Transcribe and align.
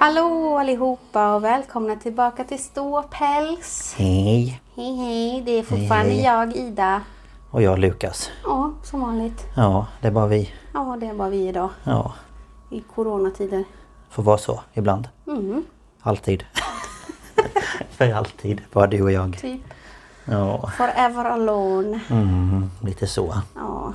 Hallå 0.00 0.58
allihopa 0.58 1.34
och 1.34 1.44
välkomna 1.44 1.96
tillbaka 1.96 2.44
till 2.44 2.58
Ståpäls. 2.64 3.94
Hej! 3.98 4.60
Hej 4.76 4.96
hej, 4.96 5.42
det 5.46 5.58
är 5.58 5.62
fortfarande 5.62 6.12
Hej. 6.12 6.22
jag 6.22 6.56
Ida. 6.56 7.00
Och 7.50 7.62
jag 7.62 7.78
Lukas. 7.78 8.30
Ja, 8.44 8.72
som 8.82 9.00
vanligt. 9.00 9.44
Ja, 9.56 9.86
det 10.00 10.06
är 10.08 10.12
bara 10.12 10.26
vi. 10.26 10.52
Ja, 10.74 10.96
det 11.00 11.06
är 11.06 11.14
bara 11.14 11.28
vi 11.28 11.48
idag. 11.48 11.68
Ja, 11.84 12.12
I 12.70 12.80
coronatider. 12.80 13.64
får 14.10 14.22
vara 14.22 14.38
så 14.38 14.60
ibland. 14.72 15.08
Mm, 15.26 15.64
Alltid. 16.02 16.44
För 17.90 18.12
alltid, 18.12 18.62
bara 18.72 18.86
du 18.86 19.02
och 19.02 19.12
jag. 19.12 19.38
typ. 19.40 19.60
Ja, 20.24 20.70
Forever 20.76 21.24
alone. 21.24 22.00
mm, 22.10 22.70
lite 22.82 23.06
så. 23.06 23.34
Ja. 23.54 23.92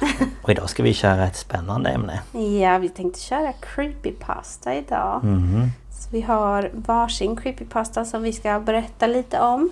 Och 0.42 0.50
idag 0.50 0.70
ska 0.70 0.82
vi 0.82 0.94
köra 0.94 1.26
ett 1.26 1.36
spännande 1.36 1.90
ämne. 1.90 2.20
ja, 2.60 2.78
vi 2.78 2.88
tänkte 2.88 3.20
köra 3.20 3.52
creepypasta 3.52 4.74
idag. 4.74 5.24
Mhm. 5.24 5.70
Så 5.90 6.08
vi 6.10 6.20
har 6.20 6.70
varsin 6.74 7.36
creepypasta 7.36 8.04
som 8.04 8.22
vi 8.22 8.32
ska 8.32 8.60
berätta 8.60 9.06
lite 9.06 9.40
om. 9.40 9.70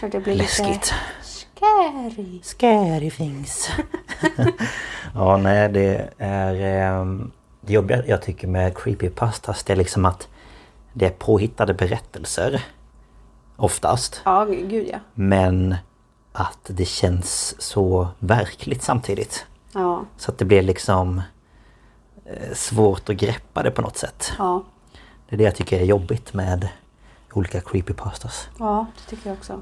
Så 0.00 0.06
det 0.08 0.20
blir 0.20 0.34
lite 0.34 0.62
Läskigt. 0.62 0.94
scary. 1.22 2.40
Scary 2.42 3.10
things. 3.10 3.70
ja, 5.14 5.36
nej 5.36 5.68
det 5.68 6.08
är... 6.18 6.54
ehm, 6.54 7.30
Det 7.60 7.72
jobbiga 7.72 8.02
jag 8.06 8.22
tycker 8.22 8.48
med 8.48 8.78
creepypastas 8.78 9.64
det 9.64 9.72
är 9.72 9.76
liksom 9.76 10.04
att 10.04 10.28
det 10.92 11.06
är 11.06 11.10
påhittade 11.10 11.74
berättelser. 11.74 12.64
Oftast. 13.56 14.20
Ja, 14.24 14.44
gud 14.44 14.88
ja. 14.92 14.98
Men 15.14 15.76
att 16.32 16.58
det 16.66 16.84
känns 16.84 17.54
så 17.62 18.08
verkligt 18.18 18.82
samtidigt. 18.82 19.46
Ja, 19.72 20.04
Så 20.16 20.30
att 20.30 20.38
det 20.38 20.44
blir 20.44 20.62
liksom 20.62 21.22
eh, 22.24 22.54
svårt 22.54 23.08
att 23.08 23.16
greppa 23.16 23.62
det 23.62 23.70
på 23.70 23.82
något 23.82 23.96
sätt. 23.96 24.32
ja, 24.38 24.64
Det 25.28 25.36
är 25.36 25.38
det 25.38 25.44
jag 25.44 25.54
tycker 25.56 25.80
är 25.80 25.84
jobbigt 25.84 26.34
med 26.34 26.68
olika 27.32 27.60
creepypastas. 27.60 28.48
ja, 28.58 28.86
det 28.96 29.10
tycker 29.16 29.30
jag 29.30 29.38
också. 29.38 29.60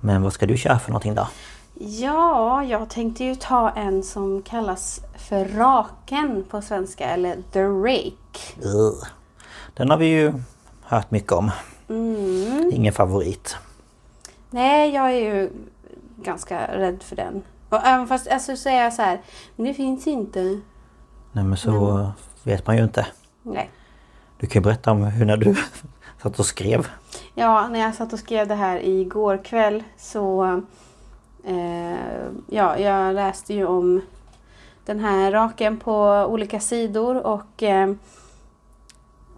Men 0.00 0.22
vad 0.22 0.32
ska 0.32 0.46
du 0.46 0.56
köra 0.56 0.78
för 0.78 0.90
någonting 0.90 1.14
då? 1.14 1.28
Ja, 1.74 2.64
jag 2.64 2.90
tänkte 2.90 3.24
ju 3.24 3.34
ta 3.34 3.70
en 3.70 4.02
som 4.02 4.42
kallas 4.42 5.00
för 5.18 5.44
Raken 5.44 6.44
på 6.50 6.62
svenska, 6.62 7.04
eller 7.10 7.36
The 7.52 7.62
Rake. 7.62 8.60
Den 9.74 9.90
har 9.90 9.96
vi 9.96 10.06
ju 10.06 10.32
hört 10.82 11.10
mycket 11.10 11.32
om. 11.32 11.50
Mm. 11.88 12.70
Ingen 12.74 12.92
favorit. 12.92 13.56
Nej, 14.52 14.94
jag 14.94 15.12
är 15.12 15.34
ju 15.34 15.50
ganska 16.16 16.66
rädd 16.66 17.02
för 17.02 17.16
den. 17.16 17.42
Och 17.68 17.86
även 17.86 18.06
fast 18.06 18.28
alltså, 18.28 18.56
så 18.56 18.68
är 18.68 18.82
jag 18.82 18.92
så 18.92 19.02
här, 19.02 19.20
men 19.56 19.66
det 19.66 19.74
finns 19.74 20.06
inte. 20.06 20.60
Nej 21.32 21.44
men 21.44 21.56
så 21.56 22.12
vet 22.42 22.66
man 22.66 22.76
ju 22.76 22.84
inte. 22.84 23.06
Nej. 23.42 23.70
Du 24.38 24.46
kan 24.46 24.62
ju 24.62 24.64
berätta 24.64 24.90
om 24.90 25.02
hur 25.02 25.24
när 25.24 25.36
du 25.36 25.56
satt 26.22 26.38
och 26.38 26.46
skrev. 26.46 26.88
Ja, 27.34 27.68
när 27.68 27.80
jag 27.80 27.94
satt 27.94 28.12
och 28.12 28.18
skrev 28.18 28.48
det 28.48 28.54
här 28.54 28.86
igår 28.86 29.44
kväll 29.44 29.84
så... 29.96 30.62
Eh, 31.44 31.96
ja, 32.46 32.78
jag 32.78 33.14
läste 33.14 33.54
ju 33.54 33.66
om 33.66 34.00
den 34.84 35.00
här 35.00 35.32
raken 35.32 35.78
på 35.78 36.26
olika 36.28 36.60
sidor 36.60 37.26
och 37.26 37.62
eh, 37.62 37.94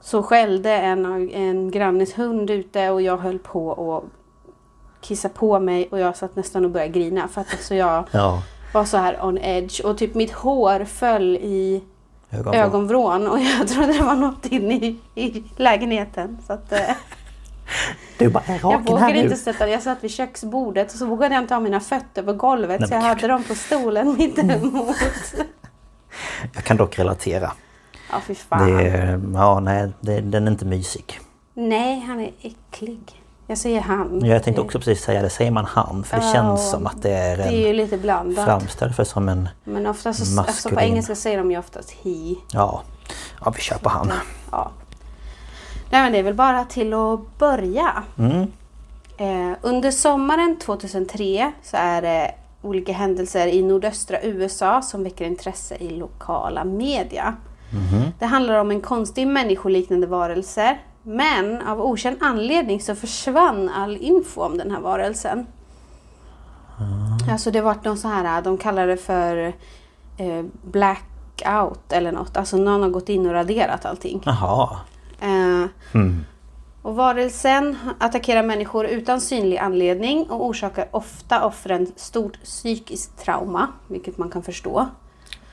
så 0.01 0.23
skällde 0.23 0.71
en, 0.71 1.31
en 1.31 1.71
grannes 1.71 2.19
hund 2.19 2.51
ute 2.51 2.91
och 2.91 3.03
jag 3.03 3.17
höll 3.17 3.39
på 3.39 3.73
att 3.73 4.24
kissa 5.05 5.29
på 5.29 5.61
mig 5.61 5.89
och 5.91 5.99
jag 5.99 6.17
satt 6.17 6.37
nästan 6.37 6.65
och 6.65 6.71
började 6.71 6.93
grina 6.93 7.29
för 7.29 7.41
att 7.41 7.53
alltså 7.53 7.75
jag 7.75 8.05
Ja, 8.11 8.43
var 8.73 8.85
så 8.85 8.97
här 8.97 9.25
on 9.25 9.39
edge 9.39 9.81
och 9.85 9.99
typ 9.99 10.15
mitt 10.15 10.33
hår 10.33 10.85
föll 10.85 11.37
i 11.37 11.83
ögonvrån. 12.31 12.55
ögonvrån 12.55 13.27
och 13.29 13.39
jag 13.41 13.69
trodde 13.69 13.93
det 13.93 14.03
var 14.03 14.15
något 14.15 14.47
inne 14.47 14.75
i, 14.75 14.99
i 15.15 15.45
lägenheten. 15.57 16.39
Så 16.47 16.53
att, 16.53 16.73
eh, 16.73 16.79
Du 18.19 18.29
bara, 18.29 18.45
är 18.47 18.59
jag 18.63 18.81
vågade 18.91 19.19
inte 19.19 19.37
sätta 19.37 19.69
Jag 19.69 19.83
satt 19.83 20.05
vid 20.05 20.11
köksbordet 20.11 20.93
och 20.93 20.99
så 20.99 21.07
vågade 21.07 21.35
jag 21.35 21.45
inte 21.45 21.55
ha 21.55 21.61
mina 21.61 21.81
fötter 21.81 22.23
på 22.23 22.33
golvet 22.33 22.81
Nej, 22.81 22.89
så 22.89 22.95
jag 22.95 23.01
hade 23.01 23.27
dem 23.27 23.43
på 23.45 23.55
stolen 23.55 24.15
mittemot. 24.19 24.97
Jag 26.55 26.65
kan 26.65 26.77
dock 26.77 26.99
relatera. 26.99 27.53
Ja 28.11 28.21
fy 28.27 28.35
fan. 28.35 28.67
Det, 28.73 29.21
ja, 29.35 29.61
nej, 29.61 29.93
det, 30.01 30.21
den 30.21 30.47
är 30.47 30.51
inte 30.51 30.65
mysig. 30.65 31.21
Nej 31.55 32.01
han 32.01 32.21
är 32.21 32.33
äcklig. 32.41 33.24
Jag 33.47 33.59
säger 33.59 33.81
han. 33.81 34.25
Jag 34.25 34.43
tänkte 34.43 34.61
också 34.63 34.79
precis 34.79 35.03
säga 35.05 35.23
det, 35.23 35.31
säger 35.31 35.51
man 35.51 35.65
han? 35.65 36.05
För 36.05 36.17
det 36.17 36.27
Ja, 36.27 36.33
känns 36.33 36.71
som 36.71 36.87
att 36.87 37.03
det 37.03 37.11
är 37.11 37.37
Det 37.37 37.43
är 37.43 37.51
ju 37.53 37.69
en 37.69 37.77
lite 37.77 37.97
blandat. 37.99 38.45
framställd 38.45 38.95
för 38.95 39.05
som 39.05 39.29
en... 39.29 39.49
Men 39.65 39.87
oftast 39.87 40.19
så, 40.35 40.41
alltså 40.41 40.69
på 40.69 40.75
maskulin. 40.75 40.91
engelska 40.93 41.15
säger 41.15 41.39
de 41.39 41.51
ju 41.51 41.59
oftast 41.59 41.91
he. 41.91 42.35
Ja, 42.53 42.83
ja 43.45 43.51
vi 43.57 43.61
kör 43.61 43.79
på 43.79 43.89
han. 43.89 44.13
Ja. 44.53 44.71
Nej 45.91 46.03
men 46.03 46.13
det 46.13 46.19
är 46.19 46.23
väl 46.23 46.35
bara 46.35 46.65
till 46.65 46.95
att 46.95 47.39
börja. 47.39 48.03
Mm. 48.19 48.43
Eh, 49.17 49.57
under 49.63 49.91
sommaren 49.91 50.57
2003 50.59 51.53
så 51.63 51.77
är 51.77 52.03
det 52.03 52.35
olika 52.63 52.93
händelser 52.93 53.47
i 53.47 53.63
nordöstra 53.63 54.23
USA 54.23 54.83
som 54.83 55.05
väcker 55.05 55.25
intresse 55.25 55.75
i 55.77 55.91
lokala 55.91 56.65
media. 56.65 57.35
Det 58.19 58.27
handlar 58.27 58.59
om 58.59 58.71
en 58.71 58.81
konstig 58.81 59.27
människoliknande 59.27 60.07
varelse. 60.07 60.77
Men 61.05 61.63
av 61.63 61.81
okänd 61.81 62.17
anledning 62.21 62.81
så 62.81 62.95
försvann 62.95 63.69
all 63.69 63.97
info 63.97 64.41
om 64.43 64.59
den 64.59 64.71
här 64.71 64.81
varelsen. 64.81 65.47
Alltså 67.31 67.51
det 67.51 67.61
vart 67.61 67.85
någon 67.85 67.99
så 67.99 68.09
här, 68.09 68.43
de 68.43 68.59
kallar 68.59 68.87
det 68.87 68.97
för 68.97 69.37
eh, 70.17 70.45
blackout 70.63 71.93
eller 71.93 72.13
något. 72.13 72.37
Alltså 72.37 72.57
någon 72.57 72.83
har 72.83 72.91
gått 72.91 73.09
in 73.09 73.27
och 73.27 73.33
raderat 73.33 73.85
allting. 73.85 74.23
Jaha. 74.25 74.79
Eh, 75.21 75.69
Mm. 75.95 76.25
Och 76.83 76.97
varelsen 76.97 77.77
attackerar 77.99 78.43
människor 78.43 78.87
utan 78.87 79.21
synlig 79.21 79.59
anledning 79.59 80.31
och 80.31 80.47
orsakar 80.47 80.89
ofta 80.91 81.47
offren 81.47 81.93
stort 81.97 82.43
psykiskt 82.43 83.19
trauma, 83.19 83.69
vilket 83.89 84.19
man 84.19 84.31
kan 84.31 84.43
förstå. 84.43 84.89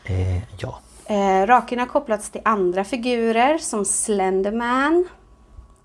Eh, 0.03 0.43
ja. 0.57 0.79
Eh, 1.05 1.47
raken 1.47 1.79
har 1.79 1.85
kopplats 1.85 2.29
till 2.29 2.41
andra 2.45 2.83
figurer 2.83 3.57
som 3.57 3.85
Slenderman. 3.85 5.05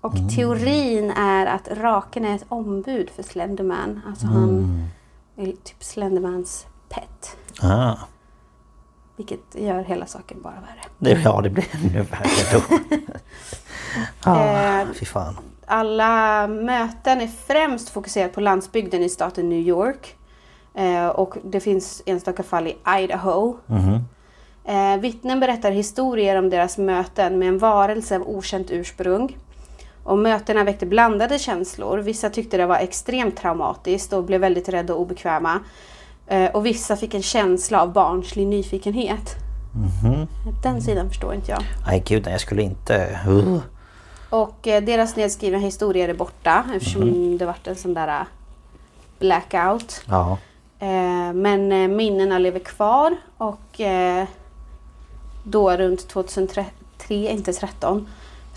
Och 0.07 0.35
teorin 0.35 1.11
är 1.11 1.45
att 1.45 1.67
raken 1.71 2.25
är 2.25 2.35
ett 2.35 2.45
ombud 2.49 3.09
för 3.09 3.23
Slenderman. 3.23 4.01
Alltså 4.07 4.25
han 4.27 4.85
är 5.37 5.45
typ 5.45 5.83
Slendermans 5.83 6.65
pet. 6.89 7.37
Ah. 7.61 7.95
Vilket 9.15 9.55
gör 9.55 9.83
hela 9.83 10.05
saken 10.05 10.41
bara 10.41 10.53
värre. 10.99 11.21
Ja, 11.23 11.41
det 11.41 11.49
blir 11.49 11.65
ännu 11.71 12.01
värre 12.01 12.51
då. 12.53 12.61
ah, 14.31 14.81
Eh, 14.81 14.87
fy 14.93 15.05
fan. 15.05 15.37
Alla 15.65 16.47
möten 16.47 17.21
är 17.21 17.27
främst 17.27 17.89
fokuserat 17.89 18.33
på 18.33 18.41
landsbygden 18.41 19.03
i 19.03 19.09
staten 19.09 19.49
New 19.49 19.59
York. 19.67 20.15
Eh, 20.73 21.07
och 21.07 21.37
det 21.43 21.59
finns 21.59 22.01
enstaka 22.05 22.43
fall 22.43 22.67
i 22.67 22.77
Idaho. 22.99 23.57
Eh, 24.65 24.97
vittnen 24.99 25.39
berättar 25.39 25.71
historier 25.71 26.35
om 26.35 26.49
deras 26.49 26.77
möten 26.77 27.39
med 27.39 27.47
en 27.47 27.57
varelse 27.57 28.15
av 28.15 28.21
okänt 28.21 28.71
ursprung. 28.71 29.37
Och 30.07 30.17
mötena 30.17 30.63
väckte 30.63 30.85
blandade 30.85 31.39
känslor. 31.39 31.97
Vissa 31.97 32.29
tyckte 32.29 32.57
det 32.57 32.65
var 32.65 32.77
extremt 32.77 33.37
traumatiskt 33.37 34.13
och 34.13 34.23
blev 34.23 34.41
väldigt 34.41 34.69
rädda 34.69 34.93
och 34.93 35.01
obekväma. 35.01 35.59
Eh, 36.27 36.51
och 36.51 36.65
vissa 36.65 36.95
fick 36.97 37.13
en 37.13 37.21
känsla 37.21 37.81
av 37.81 37.93
barnslig 37.93 38.47
nyfikenhet. 38.47 39.35
Den 40.63 40.81
sidan 40.81 41.09
förstår 41.09 41.33
inte 41.33 41.51
jag. 41.51 41.61
Nej 41.87 42.03
gud, 42.05 42.27
jag 42.27 42.41
skulle 42.41 42.61
inte... 42.61 43.19
Uh. 43.27 43.59
Och 44.29 44.67
eh, 44.67 44.83
deras 44.83 45.15
nedskrivna 45.15 45.57
historier 45.57 46.09
är 46.09 46.13
borta 46.13 46.65
eftersom 46.75 47.37
det 47.37 47.45
varit 47.45 47.67
en 47.67 47.75
sån 47.75 47.93
där 47.93 48.07
eh, 48.07 48.25
blackout. 49.19 50.01
Ja. 50.05 50.37
Men 51.33 51.95
minnena 51.95 52.39
lever 52.39 52.59
kvar 52.59 53.15
och 53.37 53.81
då 55.43 55.71
runt 55.71 56.07
2003, 56.07 56.65
inte 57.09 57.53
13, 57.53 58.07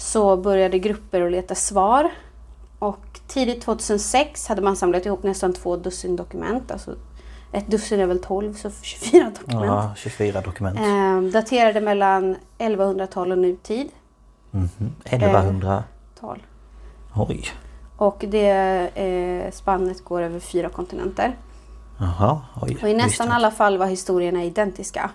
så 0.00 0.36
började 0.36 0.78
grupper 0.78 1.20
att 1.20 1.32
leta 1.32 1.54
svar. 1.54 2.10
Och 2.78 3.20
tidigt 3.26 3.62
2006 3.62 4.46
hade 4.46 4.62
man 4.62 4.76
samlat 4.76 5.06
ihop 5.06 5.22
nästan 5.22 5.52
två 5.52 5.76
dussin 5.76 6.16
dokument. 6.16 6.70
Alltså 6.70 6.94
ett 7.52 7.66
dussin 7.66 8.00
är 8.00 8.06
väl 8.06 8.18
12, 8.18 8.54
så 8.54 8.70
24 8.82 9.24
dokument. 9.40 9.66
ja, 9.66 9.94
24 9.96 10.40
dokument. 10.40 10.78
Eh, 10.78 11.32
daterade 11.32 11.80
mellan 11.80 12.36
1100-tal 12.58 13.32
och 13.32 13.38
nutid. 13.38 13.88
Mhm. 14.50 14.68
1100... 15.04 15.84
Tal. 16.20 16.42
Oj. 17.16 17.44
Och 17.96 18.24
det 18.28 18.50
eh, 18.94 19.50
spannet 19.52 20.04
går 20.04 20.22
över 20.22 20.40
fyra 20.40 20.68
kontinenter. 20.68 21.36
Jaha, 21.98 22.40
oj. 22.62 22.78
Och 22.82 22.88
i 22.88 22.94
nästan 22.94 23.32
alla 23.32 23.50
fall 23.50 23.78
var 23.78 23.86
historierna 23.86 24.44
identiska. 24.44 25.10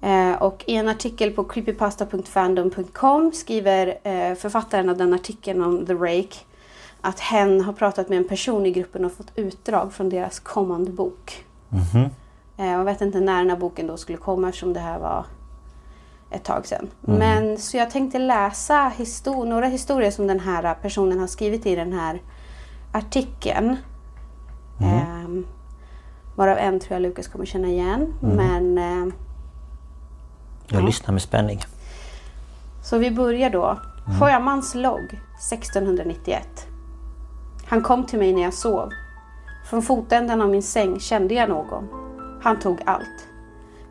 Eh, 0.00 0.42
och 0.42 0.64
i 0.66 0.74
en 0.76 0.88
artikel 0.88 1.30
på 1.30 1.44
creepypasta.fandom.com 1.44 3.32
skriver 3.32 3.98
eh, 4.02 4.34
författaren 4.34 4.88
av 4.88 4.96
den 4.96 5.14
artikeln 5.14 5.62
om 5.62 5.86
The 5.86 5.94
Rake 5.94 6.36
att 7.00 7.20
hen 7.20 7.60
har 7.60 7.72
pratat 7.72 8.08
med 8.08 8.18
en 8.18 8.28
person 8.28 8.66
i 8.66 8.70
gruppen 8.70 9.04
och 9.04 9.12
fått 9.12 9.32
utdrag 9.34 9.92
från 9.92 10.08
deras 10.08 10.40
kommande 10.40 10.90
bok. 10.90 11.44
Mhm. 11.68 12.08
Eh, 12.56 12.66
jag 12.66 12.84
vet 12.84 13.00
inte 13.00 13.20
när 13.20 13.38
den 13.38 13.50
här 13.50 13.56
boken 13.56 13.86
då 13.86 13.96
skulle 13.96 14.18
komma 14.18 14.48
eftersom 14.48 14.72
det 14.72 14.80
här 14.80 14.98
var 14.98 15.24
ett 16.30 16.44
tag 16.44 16.66
sedan. 16.66 16.88
Mm. 17.06 17.18
Men 17.18 17.58
så 17.58 17.76
jag 17.76 17.90
tänkte 17.90 18.18
läsa 18.18 18.92
histor- 18.98 19.44
några 19.46 19.66
historier 19.66 20.10
som 20.10 20.26
den 20.26 20.40
här 20.40 20.74
personen 20.74 21.20
har 21.20 21.26
skrivit 21.26 21.66
i 21.66 21.74
den 21.74 21.92
här 21.92 22.22
artikeln. 22.92 23.76
Mm. 24.80 24.94
Ehm, 24.94 25.46
varav 26.36 26.58
en 26.58 26.80
tror 26.80 26.92
jag 26.94 27.02
Lukas 27.02 27.28
kommer 27.28 27.46
känna 27.46 27.68
igen. 27.68 28.14
Mm. 28.22 28.36
Men 28.36 28.78
eh, 28.78 29.14
Jag 30.72 30.84
lyssnar 30.84 31.12
med 31.12 31.22
spänning. 31.22 31.60
Så 32.82 32.98
vi 32.98 33.10
börjar 33.10 33.50
då. 33.50 33.78
Sjömans 34.20 34.74
logg 34.74 35.20
1691. 35.52 36.66
Han 37.66 37.82
kom 37.82 38.06
till 38.06 38.18
mig 38.18 38.32
när 38.32 38.42
jag 38.42 38.54
sov. 38.54 38.90
Från 39.70 39.82
fotändan 39.82 40.40
av 40.40 40.50
min 40.50 40.62
säng 40.62 41.00
kände 41.00 41.34
jag 41.34 41.48
någon. 41.48 41.88
Han 42.42 42.58
tog 42.58 42.78
allt. 42.86 43.28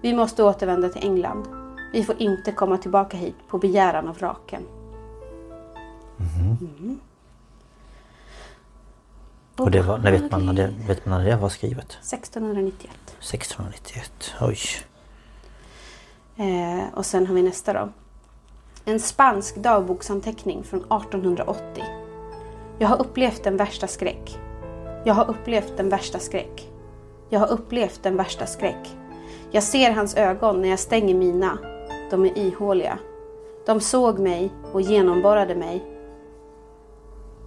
Vi 0.01 0.13
måste 0.13 0.43
återvända 0.43 0.89
till 0.89 1.03
England. 1.03 1.47
Vi 1.93 2.03
får 2.03 2.21
inte 2.21 2.51
komma 2.51 2.77
tillbaka 2.77 3.17
hit 3.17 3.35
på 3.47 3.57
begäran 3.57 4.07
av 4.07 4.17
raken. 4.17 4.63
Mm. 6.19 6.99
Och 9.55 9.71
det 9.71 9.81
var, 9.81 9.97
när 9.97 10.11
vet 10.11 10.31
man 10.31 10.45
när 10.45 10.53
det, 10.53 10.73
vet 10.87 11.05
man 11.05 11.23
när 11.23 11.29
det 11.29 11.35
var 11.35 11.49
skrivet? 11.49 11.91
1691. 11.91 12.91
1691. 13.19 14.11
Oj. 14.41 14.57
Eh, 16.39 16.93
och 16.93 17.05
sen 17.05 17.27
har 17.27 17.35
vi 17.35 17.41
nästa 17.41 17.73
då. 17.73 17.89
En 18.85 18.99
spansk 18.99 19.55
dagboksanteckning 19.55 20.63
från 20.63 20.79
1880. 20.79 21.83
Jag 22.77 22.87
har 22.87 23.01
upplevt 23.01 23.43
den 23.43 23.57
värsta 23.57 23.87
skräck. 23.87 24.39
Jag 25.05 25.13
har 25.13 25.29
upplevt 25.29 25.77
den 25.77 25.89
värsta 25.89 26.19
skräck. 26.19 26.69
Jag 27.29 27.39
har 27.39 27.47
upplevt 27.47 28.03
den 28.03 28.17
värsta 28.17 28.45
skräck. 28.45 28.97
Jag 29.51 29.63
ser 29.63 29.91
hans 29.91 30.15
ögon 30.15 30.61
när 30.61 30.69
jag 30.69 30.79
stänger 30.79 31.15
mina. 31.15 31.57
De 32.11 32.25
är 32.25 32.37
ihåliga. 32.37 32.99
De 33.65 33.79
såg 33.79 34.19
mig 34.19 34.51
och 34.71 34.81
genomborrade 34.81 35.55
mig. 35.55 35.85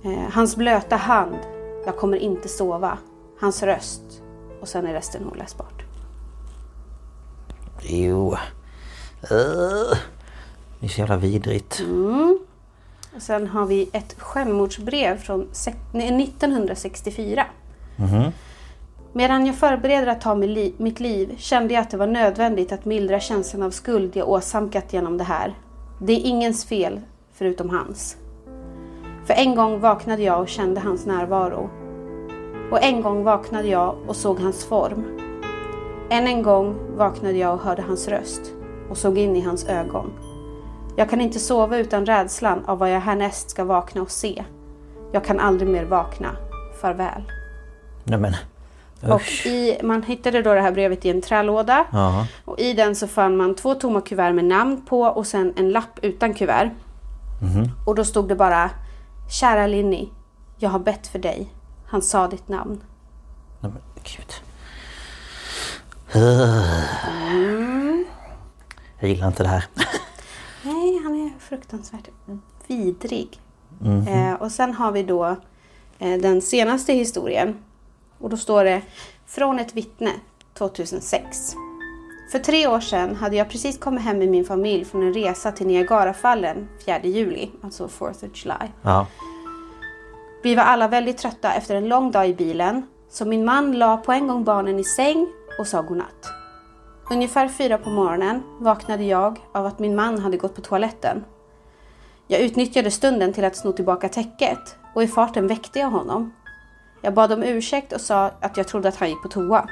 Eh, 0.05 0.33
hans 0.33 0.57
blöta 0.57 0.97
hand. 0.97 1.39
Jag 1.87 1.97
kommer 1.97 2.17
inte 2.17 2.49
sova. 2.49 2.99
Hans 3.41 3.63
röst. 3.63 4.23
Och 4.61 4.69
sen 4.69 4.87
är 4.87 4.93
resten 4.93 5.31
oläsbart. 5.33 5.83
Jo. 7.83 8.37
Uh. 9.31 9.97
Det 10.81 10.87
är 10.87 10.91
så 10.91 11.01
jävla 11.01 11.17
vidrigt. 11.17 11.81
Och 13.17 13.23
sen 13.23 13.47
har 13.47 13.67
vi 13.67 13.91
ett 13.93 14.15
självmordsbrev 14.19 15.17
från 15.19 15.49
sek- 15.53 15.93
nej, 15.93 16.23
1964. 16.23 17.47
Medan 19.13 19.47
jag 19.47 19.57
förbereder 19.57 20.07
att 20.07 20.21
ta 20.21 20.35
li- 20.35 20.75
mitt 20.79 21.01
liv 21.01 21.35
kände 21.39 21.75
jag 21.75 21.81
att 21.83 21.91
det 21.91 21.97
var 21.97 22.07
nödvändigt 22.07 22.73
att 22.73 22.85
mildra 22.85 23.21
känslan 23.21 23.63
av 23.63 23.71
skuld 23.71 24.17
jag 24.17 24.29
åsamkat 24.29 24.93
genom 24.93 25.19
det 25.19 25.25
här. 25.25 25.55
Det 26.01 26.13
är 26.13 26.21
ingens 26.27 26.65
fel, 26.65 27.01
förutom 27.33 27.71
hans. 27.71 28.17
För 29.27 29.35
en 29.35 29.55
gång 29.55 29.81
vaknade 29.81 30.23
jag 30.23 30.41
och 30.41 30.49
kände 30.49 30.81
hans 30.81 31.07
närvaro. 31.07 31.71
Och 32.71 32.83
en 32.85 33.03
gång 33.03 33.25
vaknade 33.25 33.69
jag 33.69 33.97
och 34.07 34.17
såg 34.17 34.41
hans 34.41 34.65
form. 34.65 35.05
Än 36.11 36.27
en 36.27 36.43
gång 36.43 36.75
vaknade 36.97 37.39
jag 37.39 37.55
och 37.55 37.61
hörde 37.61 37.83
hans 37.83 38.09
röst 38.09 38.53
och 38.93 38.99
såg 38.99 39.19
in 39.19 39.37
i 39.37 39.41
hans 39.41 39.65
ögon. 39.65 40.13
Jag 40.97 41.11
kan 41.11 41.21
inte 41.21 41.39
sova 41.39 41.77
utan 41.77 42.07
rädslan 42.07 42.65
av 42.65 42.79
vad 42.79 42.91
jag 42.91 43.01
härnäst 43.01 43.51
ska 43.51 43.65
vakna 43.65 44.03
och 44.03 44.11
se. 44.11 44.45
Jag 45.13 45.25
kan 45.25 45.41
aldrig 45.41 45.71
mer 45.71 45.85
vakna. 45.85 46.29
Farväl. 46.81 47.23
Nej 48.05 48.19
men. 48.19 48.35
Och 49.13 49.47
i, 49.47 49.79
man 49.83 50.03
hittade 50.03 50.43
då 50.43 50.55
det 50.55 50.61
här 50.61 50.73
brevet 50.73 51.05
i 51.05 51.11
en 51.11 51.23
trälåda. 51.23 51.85
Och 52.45 52.59
i 52.59 52.73
den 52.73 52.97
så 52.97 53.09
fann 53.09 53.37
man 53.37 53.55
två 53.55 53.75
tomma 53.75 54.01
kuvert 54.01 54.33
med 54.33 54.45
namn 54.45 54.83
på 54.89 55.03
och 55.03 55.27
sen 55.27 55.53
en 55.57 55.71
lapp 55.71 55.99
utan 56.03 56.35
kuvert. 56.35 56.71
Och 57.87 57.95
då 57.95 58.05
stod 58.05 58.29
det 58.29 58.37
bara 58.37 58.71
Kära 59.41 59.67
Linny, 59.67 60.09
jag 60.59 60.71
har 60.71 60.79
bett 60.79 61.07
för 61.07 61.19
dig. 61.19 61.53
Han 61.87 62.03
sa 62.03 62.29
ditt 62.29 62.49
namn. 62.49 62.81
Nej 63.61 63.73
men 63.73 63.83
gud. 64.05 64.33
Uh. 66.23 67.82
Jag 69.03 69.11
gillar 69.11 69.27
inte 69.27 69.43
det 69.43 69.49
här. 69.49 69.65
Nej, 70.63 71.01
han 71.05 71.15
är 71.15 71.39
fruktansvärt 71.39 72.09
vidrig. 72.67 73.41
Eh, 74.09 74.35
och 74.35 74.53
sen 74.53 74.75
har 74.75 74.93
vi 74.93 75.03
då 75.03 75.37
eh, 75.99 76.21
den 76.21 76.43
senaste 76.43 76.93
historien. 76.93 77.57
Och 78.19 78.31
då 78.31 78.37
står 78.37 78.65
det 78.65 78.83
Från 79.27 79.59
ett 79.59 79.75
vittne 79.75 80.11
2006. 80.55 81.55
För 82.33 82.39
tre 82.39 82.67
år 82.67 82.81
sedan 82.81 83.17
hade 83.17 83.37
jag 83.37 83.51
precis 83.51 83.79
kommit 83.79 84.03
hem 84.03 84.19
med 84.19 84.29
min 84.29 84.45
familj 84.45 84.85
från 84.85 85.03
en 85.03 85.15
resa 85.15 85.53
till 85.53 85.67
Niagarafallen 85.67 86.69
4 86.87 87.01
juli, 87.03 87.51
alltså 87.63 87.87
4th 87.87 88.11
of 88.11 88.45
July. 88.45 88.71
Ja. 88.83 89.07
Vi 90.43 90.55
var 90.55 90.63
alla 90.63 90.89
väldigt 90.89 91.19
trötta 91.19 91.53
efter 91.53 91.75
en 91.75 91.89
lång 91.89 92.11
dag 92.11 92.29
i 92.29 92.35
bilen, 92.35 92.87
så 93.11 93.25
min 93.25 93.45
man 93.45 93.73
la 93.73 93.97
på 93.97 94.13
en 94.13 94.27
gång 94.27 94.45
barnen 94.45 94.79
i 94.79 94.85
säng 94.85 95.27
och 95.59 95.67
sa 95.67 95.83
godnatt. 95.83 96.42
Ungefär 97.13 97.49
fyra 97.49 97.79
på 97.79 97.91
morgonen 97.91 98.43
vaknade 98.59 99.05
jag 99.05 99.39
av 99.53 99.67
att 99.67 99.79
min 99.79 99.95
man 99.95 100.19
hade 100.19 100.37
gått 100.37 100.55
på 100.55 100.61
toaletten. 100.61 101.25
Jag 102.27 102.41
utnyttjade 102.41 102.91
stunden 102.91 103.33
till 103.33 103.45
att 103.45 103.57
sno 103.57 103.73
tillbaka 103.73 104.09
täcket 104.09 104.77
och 104.95 105.03
i 105.03 105.09
farten 105.09 105.47
väckte 105.47 105.79
jag 105.79 105.91
honom. 105.91 106.33
Jag 107.03 107.15
bad 107.15 107.33
om 107.33 107.43
ursäkt 107.43 107.93
och 107.93 108.01
sa 108.01 108.31
att 108.41 108.57
jag 108.57 108.69
trodde 108.69 108.89
att 108.89 108.97
han 108.97 109.09
gick 109.09 109.23
på 109.23 109.29
toa. 109.29 109.69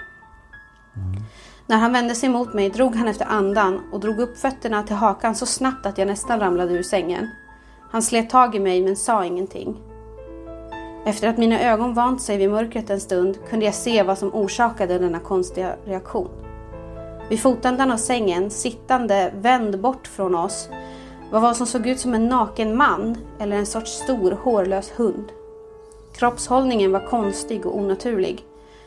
När 1.66 1.76
han 1.76 1.92
vände 1.92 2.14
sig 2.14 2.28
mot 2.28 2.54
mig 2.54 2.70
drog 2.70 2.96
han 2.96 3.08
efter 3.08 3.26
andan 3.26 3.80
och 3.92 4.00
drog 4.00 4.18
upp 4.18 4.38
fötterna 4.38 4.82
till 4.82 4.96
hakan 4.96 5.34
så 5.34 5.46
snabbt 5.46 5.86
att 5.86 5.98
jag 5.98 6.08
nästan 6.08 6.40
ramlade 6.40 6.72
ur 6.72 6.82
sängen. 6.82 7.28
Han 7.90 8.02
slet 8.02 8.30
tag 8.30 8.54
i 8.54 8.60
mig 8.60 8.82
men 8.82 8.96
sa 8.96 9.24
ingenting. 9.24 9.76
Efter 11.06 11.28
att 11.28 11.38
mina 11.38 11.60
ögon 11.60 11.94
vant 11.94 12.22
sig 12.22 12.36
vid 12.36 12.50
mörkret 12.50 12.90
en 12.90 13.00
stund 13.00 13.38
kunde 13.48 13.64
jag 13.64 13.74
se 13.74 14.02
vad 14.02 14.18
som 14.18 14.34
orsakade 14.34 14.98
denna 14.98 15.18
konstiga 15.18 15.76
reaktion. 15.84 16.49
Vid 17.30 17.40
fotändan 17.40 17.90
av 17.90 17.96
sängen, 17.96 18.50
sittande 18.50 19.32
vänd 19.40 19.80
bort 19.80 20.06
från 20.06 20.34
oss, 20.34 20.68
var 21.32 21.40
vad 21.40 21.56
som 21.56 21.66
såg 21.66 21.86
ut 21.86 22.00
som 22.00 22.14
en 22.14 22.28
naken 22.28 22.76
man 22.76 23.16
eller 23.38 23.56
en 23.56 23.66
sorts 23.66 23.90
stor 23.90 24.30
hårlös 24.30 24.92
hund. 24.96 25.32
Kroppshållningen 26.14 26.92
var 26.92 27.06
konstig 27.06 27.66
och 27.66 27.78
onaturlig, 27.78 28.44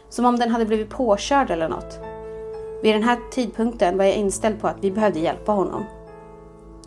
som 0.10 0.26
om 0.26 0.40
den 0.40 0.52
hade 0.52 0.66
blivit 0.66 0.90
påkörd 0.90 1.52
eller 1.52 1.70
något. 1.70 2.00
Vid 2.82 2.96
den 2.96 3.04
här 3.04 3.20
tidpunkten 3.32 3.98
var 3.98 4.06
jag 4.06 4.16
inställd 4.16 4.62
på 4.62 4.68
att 4.68 4.78
vi 4.82 4.92
behövde 4.92 5.20
hjälpa 5.20 5.52
honom. 5.52 5.86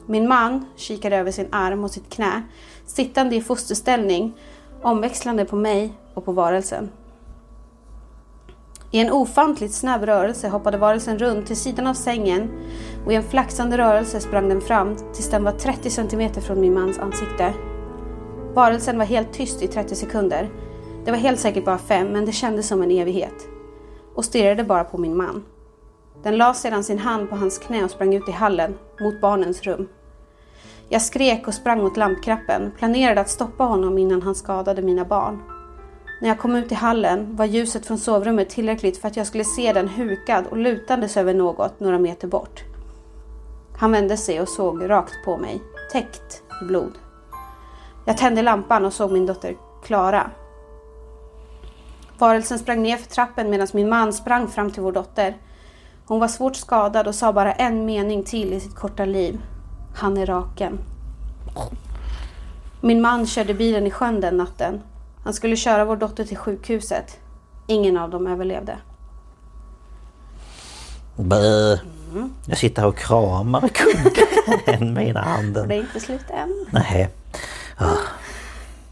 Min 0.06 0.28
man 0.28 0.66
kikade 0.76 1.16
över 1.16 1.30
sin 1.30 1.48
arm 1.50 1.84
och 1.84 1.90
sitt 1.90 2.10
knä, 2.10 2.42
sittande 2.86 3.36
i 3.36 3.40
fosterställning, 3.40 4.36
omväxlande 4.82 5.44
på 5.44 5.56
mig 5.56 5.92
och 6.14 6.24
på 6.24 6.32
varelsen. 6.32 6.90
I 8.90 9.00
en 9.00 9.12
ofantligt 9.12 9.74
snabb 9.74 10.02
rörelse 10.02 10.48
hoppade 10.48 10.78
varelsen 10.78 11.18
runt 11.18 11.46
till 11.46 11.56
sidan 11.56 11.86
av 11.86 11.94
sängen 11.94 12.50
och 13.04 13.12
i 13.12 13.14
en 13.14 13.22
flaxande 13.22 13.78
rörelse 13.78 14.20
sprang 14.20 14.48
den 14.48 14.60
fram 14.60 14.96
tills 14.96 15.30
den 15.30 15.44
var 15.44 15.52
30 15.52 15.90
centimeter 15.90 16.40
från 16.40 16.60
min 16.60 16.74
mans 16.74 16.98
ansikte. 16.98 17.54
Varelsen 18.54 18.98
var 18.98 19.04
helt 19.04 19.32
tyst 19.32 19.62
i 19.62 19.68
30 19.68 19.94
sekunder. 19.94 20.50
Det 21.04 21.10
var 21.10 21.18
helt 21.18 21.40
säkert 21.40 21.64
bara 21.64 21.78
fem, 21.78 22.08
men 22.08 22.26
det 22.26 22.32
kändes 22.32 22.68
som 22.68 22.82
en 22.82 22.90
evighet. 22.90 23.48
Och 24.14 24.24
stirrade 24.24 24.64
bara 24.64 24.84
på 24.84 24.98
min 24.98 25.16
man. 25.16 25.44
Den 26.22 26.36
la 26.36 26.54
sedan 26.54 26.84
sin 26.84 26.98
hand 26.98 27.30
på 27.30 27.36
hans 27.36 27.58
knä 27.58 27.84
och 27.84 27.90
sprang 27.90 28.14
ut 28.14 28.28
i 28.28 28.32
hallen, 28.32 28.74
mot 29.00 29.20
barnens 29.20 29.62
rum. 29.62 29.88
Jag 30.88 31.02
skrek 31.02 31.48
och 31.48 31.54
sprang 31.54 31.82
mot 31.82 31.96
lampknappen, 31.96 32.72
planerade 32.78 33.20
att 33.20 33.30
stoppa 33.30 33.64
honom 33.64 33.98
innan 33.98 34.22
han 34.22 34.34
skadade 34.34 34.82
mina 34.82 35.04
barn. 35.04 35.55
När 36.20 36.28
jag 36.28 36.38
kom 36.38 36.56
ut 36.56 36.72
i 36.72 36.74
hallen 36.74 37.36
var 37.36 37.44
ljuset 37.44 37.86
från 37.86 37.98
sovrummet 37.98 38.50
tillräckligt 38.50 38.98
för 38.98 39.08
att 39.08 39.16
jag 39.16 39.26
skulle 39.26 39.44
se 39.44 39.72
den 39.72 39.88
hukad 39.88 40.46
och 40.46 40.56
lutandes 40.56 41.16
över 41.16 41.34
något 41.34 41.80
några 41.80 41.98
meter 41.98 42.28
bort. 42.28 42.64
Han 43.78 43.92
vände 43.92 44.16
sig 44.16 44.40
och 44.40 44.48
såg 44.48 44.90
rakt 44.90 45.24
på 45.24 45.36
mig, 45.36 45.62
täckt 45.92 46.42
i 46.62 46.64
blod. 46.64 46.92
Jag 48.04 48.16
tände 48.16 48.42
lampan 48.42 48.84
och 48.84 48.92
såg 48.92 49.12
min 49.12 49.26
dotter 49.26 49.56
Klara. 49.84 50.30
Varelsen 52.18 52.58
sprang 52.58 52.82
ner 52.82 52.96
för 52.96 53.10
trappen 53.10 53.50
medan 53.50 53.68
min 53.72 53.88
man 53.88 54.12
sprang 54.12 54.48
fram 54.48 54.70
till 54.70 54.82
vår 54.82 54.92
dotter. 54.92 55.36
Hon 56.06 56.20
var 56.20 56.28
svårt 56.28 56.56
skadad 56.56 57.06
och 57.06 57.14
sa 57.14 57.32
bara 57.32 57.52
en 57.52 57.86
mening 57.86 58.22
till 58.22 58.52
i 58.52 58.60
sitt 58.60 58.74
korta 58.74 59.04
liv. 59.04 59.40
Han 59.96 60.16
är 60.16 60.26
raken. 60.26 60.78
Min 62.80 63.00
man 63.00 63.26
körde 63.26 63.54
bilen 63.54 63.86
i 63.86 63.90
sjön 63.90 64.20
den 64.20 64.36
natten. 64.36 64.80
Han 65.26 65.34
skulle 65.34 65.56
köra 65.56 65.84
vår 65.84 65.96
dotter 65.96 66.24
till 66.24 66.36
sjukhuset. 66.36 67.18
Ingen 67.66 67.96
av 67.96 68.10
dem 68.10 68.26
överlevde. 68.26 68.78
Bö. 71.16 71.76
Jag 72.46 72.58
sitter 72.58 72.82
här 72.82 72.88
och 72.88 72.96
kramar 72.96 73.68
kungen 73.68 74.94
med 74.94 75.08
ena 75.08 75.20
handen. 75.20 75.68
Det 75.68 75.74
är 75.74 75.80
inte 75.80 76.00
slut 76.00 76.30
än. 76.30 76.66
Nej. 76.70 77.08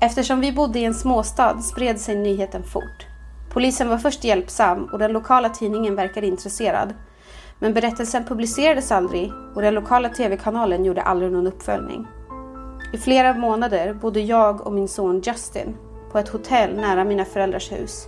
Eftersom 0.01 0.41
vi 0.41 0.53
bodde 0.53 0.79
i 0.79 0.85
en 0.85 0.95
småstad 0.95 1.63
spred 1.63 2.01
sig 2.01 2.17
nyheten 2.17 2.63
fort. 2.63 3.07
Polisen 3.53 3.89
var 3.89 3.99
först 3.99 4.25
hjälpsam 4.25 4.85
och 4.93 4.99
den 4.99 5.13
lokala 5.13 5.49
tidningen 5.49 5.97
verkade 5.97 6.27
intresserad. 6.27 6.95
Men 7.59 7.75
berättelsen 7.75 8.25
publicerades 8.25 8.93
aldrig 8.93 9.33
och 9.55 9.63
den 9.63 9.75
lokala 9.75 10.09
tv-kanalen 10.09 10.85
gjorde 10.85 11.03
aldrig 11.03 11.33
någon 11.33 11.47
uppföljning. 11.47 12.07
I 12.93 12.99
flera 12.99 13.35
månader 13.35 13.95
bodde 13.95 14.21
jag 14.21 14.67
och 14.67 14.73
min 14.73 14.89
son 14.89 15.23
Justin 15.25 15.77
på 16.15 16.19
ett 16.19 16.29
hotell 16.29 16.77
nära 16.77 17.05
mina 17.05 17.25
föräldrars 17.25 17.73
hus. 17.73 18.07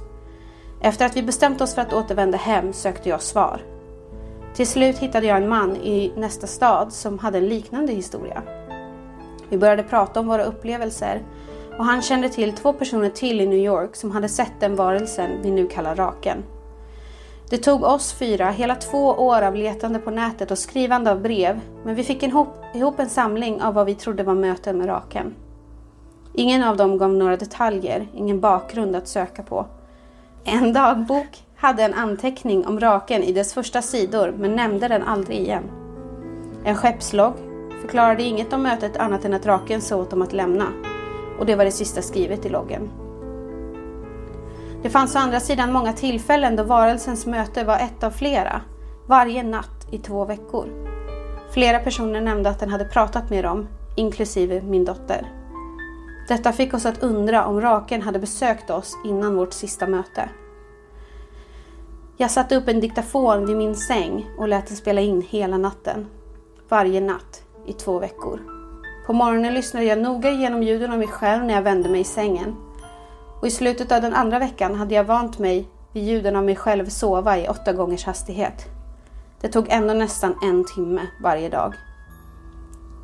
Efter 0.81 1.07
att 1.07 1.17
vi 1.17 1.23
bestämt 1.23 1.61
oss 1.61 1.75
för 1.75 1.83
att 1.83 1.93
återvända 1.93 2.39
hem 2.39 2.73
sökte 2.73 3.09
jag 3.09 3.23
svar. 3.23 3.61
Till 4.55 4.67
slut 4.67 4.99
hittade 4.99 5.27
jag 5.27 5.37
en 5.37 5.49
man 5.49 5.77
i 5.77 6.13
nästa 6.17 6.47
stad 6.47 6.93
som 6.93 7.19
hade 7.19 7.39
en 7.39 7.49
liknande 7.49 7.93
historia. 7.93 8.43
Vi 9.49 9.59
började 9.59 9.83
prata 9.83 10.21
om 10.21 10.27
våra 10.27 10.45
upplevelser 10.45 11.23
och 11.79 11.85
han 11.85 12.03
kände 12.03 12.29
till 12.29 12.53
två 12.53 12.73
personer 12.73 13.11
till 13.11 13.41
i 13.41 13.47
New 13.47 13.59
York 13.59 13.97
som 13.97 14.11
hade 14.11 14.29
sett 14.29 14.61
den 14.61 14.77
varelsen 14.77 15.31
vi 15.43 15.51
nu 15.51 15.67
kallar 15.67 15.97
raken. 15.97 16.45
Det 17.51 17.59
tog 17.59 17.83
oss 17.83 18.13
fyra 18.13 18.51
hela 18.51 18.75
två 18.75 19.07
år 19.07 19.43
av 19.43 19.55
letande 19.55 19.99
på 19.99 20.11
nätet 20.11 20.51
och 20.51 20.59
skrivande 20.59 21.11
av 21.11 21.23
brev, 21.23 21.61
men 21.85 21.95
vi 21.95 22.05
fick 22.05 22.23
ihop, 22.23 22.49
ihop 22.75 22.99
en 22.99 23.11
samling 23.11 23.63
av 23.63 23.75
vad 23.75 23.87
vi 23.87 23.95
trodde 23.95 24.23
var 24.23 24.35
möten 24.35 24.79
med 24.79 24.89
raken. 24.89 25.35
Ingen 26.39 26.63
av 26.63 26.77
dem 26.77 26.99
gav 26.99 27.11
några 27.11 27.37
detaljer, 27.37 28.09
ingen 28.15 28.41
bakgrund 28.41 28.97
att 28.97 29.09
söka 29.09 29.43
på. 29.43 29.67
En 30.45 30.73
dagbok 30.73 31.45
hade 31.57 31.83
en 31.83 31.95
anteckning 31.95 32.67
om 32.67 32.81
raken 32.81 33.23
i 33.23 33.33
dess 33.33 33.55
första 33.55 33.83
sidor, 33.83 34.35
men 34.39 34.57
nämnde 34.57 34.89
den 34.89 35.03
aldrig 35.03 35.39
igen. 35.39 35.63
En 36.65 36.77
skeppslogg 36.77 37.35
förklarade 37.81 38.23
inget 38.23 38.53
om 38.53 38.63
mötet 38.63 38.97
annat 38.97 39.25
än 39.25 39.35
att 39.35 39.47
raken 39.47 39.81
sa 39.81 39.97
åt 39.97 40.11
dem 40.11 40.23
att 40.23 40.33
lämna. 40.33 40.67
Och 41.39 41.47
det 41.47 41.55
var 41.55 41.65
det 41.65 41.71
sista 41.71 42.03
skrivet 42.03 42.47
i 42.47 42.49
loggen. 42.49 42.91
Det 44.83 44.91
fanns 44.91 45.17
å 45.17 45.19
andra 45.19 45.41
sidan 45.41 45.73
många 45.73 45.93
tillfällen 45.93 46.57
då 46.57 46.63
varelsens 46.63 47.27
möte 47.27 47.65
var 47.65 47.77
ett 47.77 48.05
av 48.05 48.11
flera. 48.11 48.61
Varje 49.07 49.43
natt 49.43 49.87
i 49.91 49.99
två 49.99 50.25
veckor. 50.25 50.67
Flera 51.51 51.79
personer 51.79 52.21
nämnde 52.21 52.51
att 52.51 52.61
den 52.61 52.71
hade 52.71 52.85
pratat 52.85 53.31
med 53.31 53.45
dem, 53.45 53.69
inklusive 53.97 54.63
min 54.63 54.85
dotter. 54.85 55.33
Detta 56.29 56.53
fick 56.53 56.75
oss 56.75 56.87
att 56.87 57.03
undra 57.03 57.47
om 57.47 57.61
raken 57.61 58.03
hade 58.03 58.19
besökt 58.19 58.71
oss 58.71 58.97
innan 59.05 59.37
vårt 59.37 59.53
sista 59.53 59.87
möte. 59.87 60.29
Jag 62.17 62.31
satte 62.31 62.57
upp 62.57 62.69
en 62.69 62.81
diktafon 62.81 63.47
vid 63.47 63.57
min 63.57 63.77
säng 63.77 64.27
och 64.39 64.49
lät 64.49 64.67
den 64.67 64.77
spela 64.77 65.01
in 65.01 65.23
hela 65.23 65.59
natten. 65.59 66.07
Varje 66.69 67.01
natt 67.01 67.43
i 67.67 67.73
två 67.73 67.99
veckor. 67.99 68.41
På 69.07 69.13
morgonen 69.13 69.55
lyssnade 69.55 69.87
jag 69.87 69.99
noga 69.99 70.31
igenom 70.31 70.63
ljuden 70.63 70.93
av 70.93 70.99
mig 70.99 71.09
själv 71.09 71.45
när 71.45 71.55
jag 71.55 71.63
vände 71.63 71.89
mig 71.89 72.01
i 72.01 72.05
sängen. 72.05 72.57
Och 73.41 73.47
i 73.47 73.51
slutet 73.51 73.93
av 73.93 74.03
den 74.03 74.15
andra 74.15 74.39
veckan 74.39 74.75
hade 74.75 74.95
jag 74.95 75.05
vant 75.05 75.39
mig 75.39 75.69
vid 75.93 76.05
ljuden 76.05 76.37
av 76.37 76.45
mig 76.45 76.57
själv 76.57 76.87
sova 76.87 77.39
i 77.39 77.49
åtta 77.49 77.73
gångers 77.73 78.05
hastighet. 78.05 78.65
Det 79.41 79.49
tog 79.49 79.67
ändå 79.69 79.95
nästan 79.95 80.35
en 80.43 80.65
timme 80.75 81.01
varje 81.23 81.49
dag. 81.49 81.75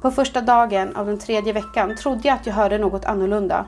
På 0.03 0.11
första 0.11 0.41
dagen 0.41 0.97
av 0.97 1.07
den 1.07 1.19
tredje 1.19 1.53
veckan 1.53 1.97
trodde 1.97 2.29
jag 2.29 2.35
att 2.35 2.47
jag 2.47 2.55
hörde 2.55 2.79
något 2.79 3.05
annorlunda. 3.05 3.65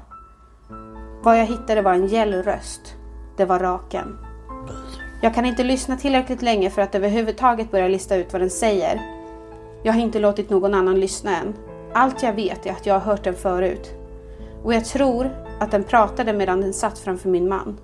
Vad 1.23 1.39
jag 1.39 1.47
hittade 1.47 1.83
var 1.83 1.93
en 1.93 2.07
gäll 2.07 2.43
röst. 2.43 2.97
Det 3.37 3.45
var 3.45 3.59
raken. 3.59 4.19
Jag 5.23 5.35
kan 5.35 5.45
inte 5.45 5.65
lyssna 5.65 5.97
tillräckligt 5.97 6.43
länge 6.43 6.71
för 6.71 6.83
att 6.83 6.95
överhuvudtaget 6.95 7.71
börja 7.71 7.89
lista 7.89 8.17
ut 8.17 8.33
vad 8.33 8.43
den 8.43 8.51
säger. 8.51 9.01
Jag 9.83 9.93
har 9.93 10.01
inte 10.01 10.19
låtit 10.19 10.51
någon 10.51 10.75
annan 10.75 11.01
lyssna 11.01 11.37
än. 11.37 11.55
Allt 11.93 12.23
jag 12.23 12.33
vet 12.33 12.67
är 12.67 12.73
att 12.73 12.87
jag 12.87 12.95
har 12.95 13.01
hört 13.01 13.25
den 13.25 13.35
förut. 13.35 13.95
Och 14.65 14.75
jag 14.75 14.85
tror 14.85 15.31
att 15.61 15.71
den 15.71 15.85
pratade 15.85 16.33
medan 16.33 16.61
den 16.61 16.73
satt 16.73 16.99
framför 16.99 17.29
min 17.29 17.49
man. 17.49 17.81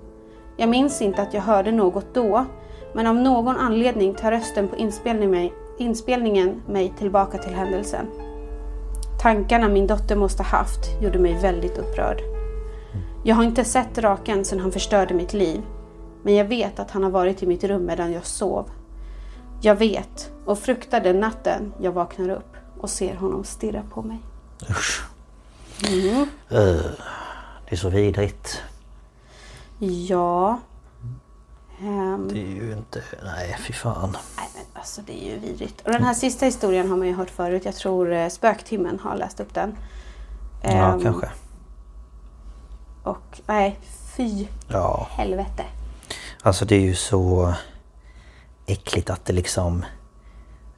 Jag 0.57 0.69
minns 0.69 1.02
inte 1.02 1.23
att 1.23 1.35
jag 1.35 1.42
hörde 1.42 1.73
något 1.73 2.14
då, 2.14 2.47
men 2.95 3.07
av 3.07 3.14
någon 3.14 3.57
anledning 3.57 4.14
tar 4.14 4.30
rösten 4.30 4.69
på 4.69 4.76
inspelningen 4.76 5.30
mig, 5.30 5.52
inspelningen 5.78 6.62
mig 6.66 6.92
tillbaka 6.99 7.38
till 7.38 7.54
händelsen. 7.54 8.07
Tankarna 9.20 9.68
min 9.68 9.86
dotter 9.86 10.16
måste 10.16 10.42
haft 10.42 10.80
gjorde 11.02 11.18
mig 11.18 11.38
väldigt 11.42 11.78
upprörd. 11.78 12.22
Jag 13.24 13.36
har 13.36 13.44
inte 13.44 13.64
sett 13.64 13.98
raken 13.98 14.44
sedan 14.44 14.60
han 14.60 14.72
förstörde 14.72 15.14
mitt 15.14 15.32
liv, 15.32 15.62
men 16.22 16.34
jag 16.34 16.44
vet 16.44 16.78
att 16.78 16.90
han 16.90 17.02
har 17.02 17.10
varit 17.10 17.42
i 17.42 17.46
mitt 17.46 17.64
rum 17.64 17.86
medan 17.86 18.12
jag 18.12 18.26
sov. 18.26 18.70
Jag 19.60 19.74
vet 19.74 20.30
och 20.44 20.58
fruktar 20.58 21.00
den 21.00 21.20
natten 21.20 21.72
jag 21.80 21.92
vaknar 21.92 22.28
upp 22.28 22.56
och 22.80 22.90
ser 22.90 23.14
honom 23.14 23.44
stirra 23.44 23.82
på 23.94 24.02
mig. 24.02 24.18
Usch. 24.70 25.02
Uh, 25.84 26.82
det 27.68 27.74
är 27.74 27.76
så 27.76 27.88
vidrigt. 27.88 28.62
Ja. 29.78 30.60
Ehm, 31.82 32.28
Det 32.32 32.40
är 32.42 32.46
ju 32.64 32.72
inte... 32.72 33.02
Nej, 33.25 33.56
fy 33.60 33.72
fan. 33.72 34.16
nej, 34.37 34.46
men 34.54 34.64
alltså 34.75 35.00
det 35.06 35.25
är 35.25 35.30
ju 35.32 35.38
vidrigt. 35.38 35.80
Och 35.87 35.92
den 35.92 36.02
här 36.04 36.14
sista 36.14 36.46
historien 36.46 36.90
har 36.90 36.96
man 36.96 37.06
ju 37.06 37.14
hört 37.14 37.30
förut. 37.30 37.64
Jag 37.64 37.75
tror 37.75 38.12
eh, 38.12 38.28
Spöktimmen 38.28 38.99
har 39.02 39.16
läst 39.16 39.40
upp 39.40 39.54
den. 39.54 39.76
Ja, 40.62 40.68
Ehm, 40.70 41.02
kanske. 41.02 41.28
Och 43.02 43.40
nej, 43.46 43.78
fy 44.16 44.46
Ja. 44.68 45.06
helvete. 45.10 45.64
Alltså 46.42 46.64
det 46.64 46.75
är 46.76 46.80
ju 46.80 46.94
så 46.94 47.54
äckligt 48.66 49.10
att 49.10 49.25
det 49.25 49.32
liksom 49.32 49.84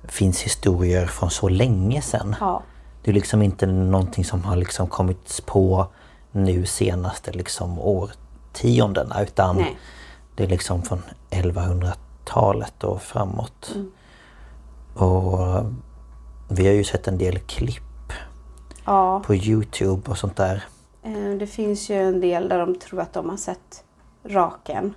finns 0.09 0.41
historier 0.43 1.07
från 1.07 1.31
så 1.31 1.49
länge 1.49 2.03
sedan. 2.03 2.37
Ja. 2.41 2.63
Det 3.03 3.11
är 3.11 3.15
liksom 3.15 3.43
inte 3.43 3.67
någonting 3.67 4.25
som 4.25 4.45
har 4.45 4.57
liksom 4.57 4.87
kommits 4.87 5.41
på 5.41 5.87
nu 6.33 6.67
senaste 6.67 7.33
liksom 7.33 7.79
årtiondena 7.79 9.23
utan 9.23 9.57
Nej. 9.57 9.79
Det 10.37 10.45
är 10.45 10.49
liksom 10.49 10.83
från 10.83 11.03
1100-talet 11.31 12.85
och 12.85 13.03
framåt. 13.03 13.73
Mm. 13.75 13.91
Och 14.95 15.39
vi 16.49 16.67
har 16.67 16.75
ju 16.75 16.85
sett 16.85 17.09
en 17.09 17.19
del 17.19 17.39
klipp 17.39 17.83
Ja, 18.85 19.23
på 19.27 19.35
Youtube 19.35 20.11
och 20.11 20.19
sånt 20.19 20.37
där. 20.37 20.65
eh, 21.03 21.39
det 21.39 21.47
finns 21.47 21.91
ju 21.91 21.95
en 21.95 22.21
del 22.21 22.49
där 22.49 22.59
de 22.59 22.75
tror 22.79 23.01
att 23.01 23.13
de 23.13 23.29
har 23.31 23.37
sett 23.37 23.85
raken. 24.25 24.95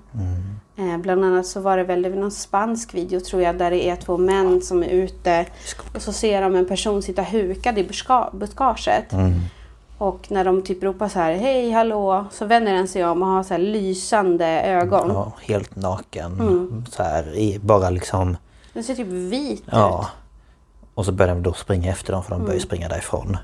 Eh, 0.77 0.97
bland 0.97 1.25
annat 1.25 1.45
så 1.45 1.59
var 1.61 1.77
det 1.77 1.83
väl 1.83 2.01
det 2.01 2.09
någon 2.09 2.31
spansk 2.31 2.93
video 2.93 3.19
tror 3.19 3.41
jag 3.41 3.57
där 3.57 3.71
det 3.71 3.89
är 3.89 3.95
två 3.95 4.17
män 4.17 4.61
som 4.61 4.83
är 4.83 4.87
ute 4.89 5.45
och 5.95 6.01
så 6.01 6.13
ser 6.13 6.41
de 6.41 6.55
en 6.55 6.67
person 6.67 7.01
sitta 7.01 7.21
hukad 7.21 7.77
i 7.77 7.83
buska 7.83 8.29
buskaget. 8.33 9.13
Och 9.97 10.31
när 10.31 10.43
de 10.45 10.61
typ 10.61 10.83
ropar 10.83 11.07
så 11.09 11.19
här 11.19 11.33
hej 11.33 11.71
hallå 11.71 12.25
så 12.31 12.45
vänder 12.45 12.73
den 12.73 12.87
sig 12.87 13.05
om 13.05 13.21
och 13.21 13.27
har 13.27 13.43
så 13.43 13.53
här 13.53 13.61
lysande 13.61 14.45
ögon. 14.61 15.09
Ja, 15.09 15.31
helt 15.41 15.75
naken. 15.75 16.85
Så 16.91 17.03
här, 17.03 17.59
bara 17.59 17.89
liksom... 17.89 18.37
Den 18.73 18.83
ser 18.83 18.95
typ 18.95 19.07
vit 19.07 19.63
Ja. 19.71 19.99
ut. 20.01 20.07
Och 20.93 21.05
så 21.05 21.11
börjar 21.11 21.33
de 21.35 21.43
då 21.43 21.53
springa 21.53 21.91
efter 21.91 22.13
dem 22.13 22.23
för 22.23 22.31
de 22.31 22.45
börjar 22.45 22.59
springa 22.59 22.87
därifrån. 22.89 23.37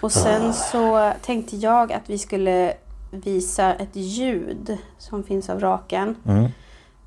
Och 0.00 0.12
sen 0.12 0.52
så 0.52 1.12
tänkte 1.22 1.56
jag 1.56 1.92
att 1.92 2.02
vi 2.10 2.18
skulle 2.18 2.72
visa 3.10 3.74
ett 3.74 3.96
ljud 3.96 4.78
som 4.98 5.22
finns 5.22 5.50
av 5.50 5.60
raken. 5.60 6.16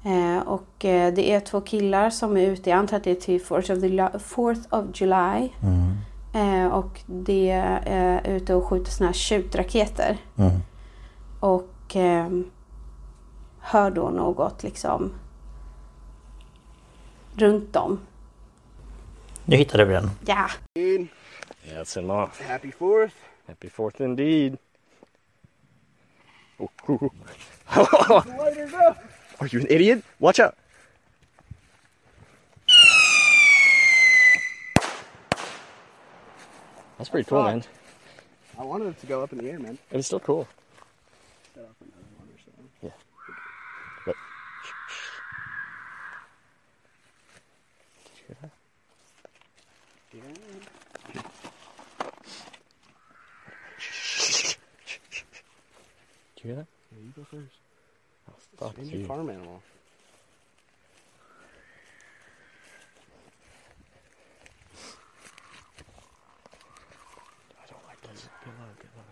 Eh, 0.05 0.47
och 0.47 0.85
eh, 0.85 1.13
det 1.13 1.31
är 1.31 1.39
två 1.39 1.61
killar 1.61 2.09
som 2.09 2.37
är 2.37 2.41
ute, 2.47 2.69
jag 2.69 2.79
antar 2.79 2.97
att 2.97 3.03
det 3.03 3.11
är 3.11 3.15
till 3.15 3.41
4th 3.41 3.57
of, 3.59 3.83
July- 3.83 4.19
4th 4.19 4.63
of 4.69 5.01
July. 5.01 5.49
Eh, 6.33 6.65
och 6.67 7.01
det 7.05 7.49
är 7.85 8.27
ute 8.27 8.55
och 8.55 8.65
skjuter 8.65 8.91
såna 8.91 9.07
här 9.07 9.13
tjutraketer. 9.13 10.17
Och 11.39 11.95
eh, 11.95 12.29
hör 13.59 13.91
då 13.91 14.09
något 14.09 14.63
liksom 14.63 15.13
runt 17.35 17.73
dem. 17.73 17.99
Nu 19.45 19.55
hittade 19.55 19.85
vi 19.85 19.93
den. 19.93 20.09
Ja! 20.25 20.49
Yeah, 21.65 21.85
them 21.85 22.09
off. 22.09 22.41
Happy 22.41 22.71
fourth. 22.71 23.15
Happy 23.47 23.69
fourth 23.69 24.01
indeed. 24.01 24.57
Oh, 26.57 26.69
oh, 26.87 27.03
oh. 27.03 28.23
Are 29.37 29.49
you 29.51 29.61
an 29.61 29.67
idiot? 29.69 30.03
Watch 30.17 30.39
out. 30.39 30.53
That's 37.03 37.09
pretty 37.09 37.27
cool, 37.27 37.43
man. 37.43 37.61
I 38.57 38.63
wanted 38.63 38.87
it 38.87 38.99
to 39.01 39.07
go 39.07 39.23
up 39.23 39.33
in 39.33 39.39
the 39.39 39.49
air, 39.49 39.59
man. 39.59 39.77
It 39.91 39.97
was 39.97 40.05
still 40.05 40.21
cool. 40.21 40.47
Yeah. 42.81 42.91
But, 44.05 44.15
Did 48.05 48.19
you 48.19 48.25
hear 48.27 48.37
that? 48.41 48.51
Did 56.35 56.43
you 56.45 56.53
hear 56.53 56.55
that? 56.55 56.67
Yeah, 56.91 56.99
you 57.03 57.13
go 57.17 57.23
first. 57.29 57.57
Oh, 58.29 58.33
fuck 58.57 58.77
Name 58.77 58.89
your 58.91 58.99
you. 59.01 59.05
farm 59.07 59.29
animal. 59.29 59.61
I 67.61 67.65
don't 67.71 67.85
like 67.87 68.01
this. 68.01 68.27
Get 68.43 68.53
low, 68.59 68.71
get 68.77 68.91
low. 68.97 69.09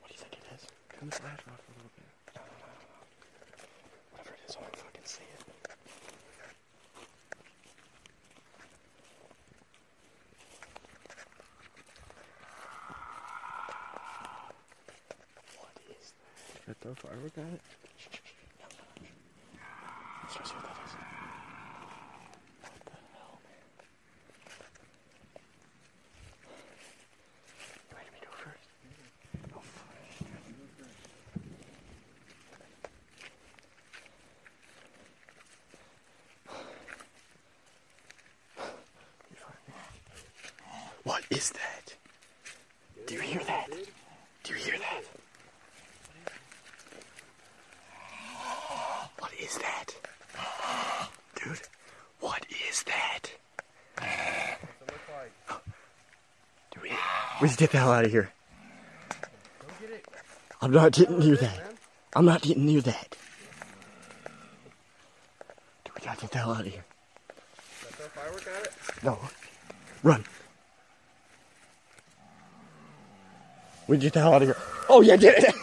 What 0.00 0.08
do 0.08 0.14
you 0.14 0.18
think 0.18 0.32
it 0.34 0.44
is? 0.54 0.66
Turn 1.00 1.08
the 1.08 1.16
flash 1.16 1.40
off 1.48 1.62
a 1.66 1.72
little 1.76 1.92
bit. 1.96 2.04
Whatever 4.12 4.34
it 4.34 4.40
is, 4.46 4.54
I 4.54 4.58
don't 4.60 4.76
fucking 4.76 5.04
see 5.04 5.22
it. 5.22 5.28
What 15.56 15.74
is 15.88 16.12
that? 16.68 16.76
I 16.86 16.94
firework 16.94 17.38
at 17.38 17.44
it? 17.44 17.60
Let's 20.22 20.36
go 20.36 20.44
see 20.44 20.54
what 20.54 20.64
that 20.64 20.76
is. 20.84 20.92
What 22.60 22.76
the 22.84 22.92
hell, 23.16 23.40
man? 23.42 23.64
You 27.88 27.96
ready 27.96 28.10
me 28.12 28.18
to 28.20 28.26
go 28.26 28.32
first? 28.36 28.68
Oh, 29.56 29.62
fuck. 29.64 29.96
You 39.30 39.36
find 39.36 39.60
me. 39.66 39.74
What 41.04 41.22
is 41.30 41.50
that? 41.50 41.96
Do 43.06 43.14
you 43.14 43.20
hear 43.20 43.42
that? 43.44 43.68
Do 44.44 44.52
you 44.52 44.58
hear 44.58 44.78
that? 44.78 45.04
What 49.18 49.32
is 49.40 49.58
that? 49.58 49.94
Dude, 51.36 51.60
what 52.20 52.46
is 52.68 52.82
that? 52.84 53.30
Do 56.72 56.80
we, 57.40 57.48
just 57.48 57.58
get 57.58 57.70
the 57.70 57.78
hell 57.78 57.92
out 57.92 58.04
of 58.04 58.10
here. 58.10 58.30
I'm 60.62 60.72
not 60.72 60.92
getting 60.92 61.18
near 61.18 61.36
that. 61.36 61.60
I'm 62.14 62.24
not 62.24 62.42
getting 62.42 62.66
near 62.66 62.80
that. 62.82 63.16
Dude, 65.84 65.94
we 65.94 66.00
gotta 66.04 66.20
get 66.20 66.30
the 66.30 66.38
hell 66.38 66.52
out 66.52 66.66
of 66.66 66.66
here. 66.66 66.84
Throw 67.70 68.06
firework 68.08 68.46
at 68.46 68.66
it? 68.66 68.72
No. 69.04 69.18
Run. 70.02 70.24
We 73.86 73.98
get 73.98 74.12
the 74.12 74.20
hell 74.20 74.34
out 74.34 74.42
of 74.42 74.48
here. 74.48 74.56
Oh 74.88 75.00
yeah, 75.00 75.16
get 75.16 75.36
it. 75.38 75.44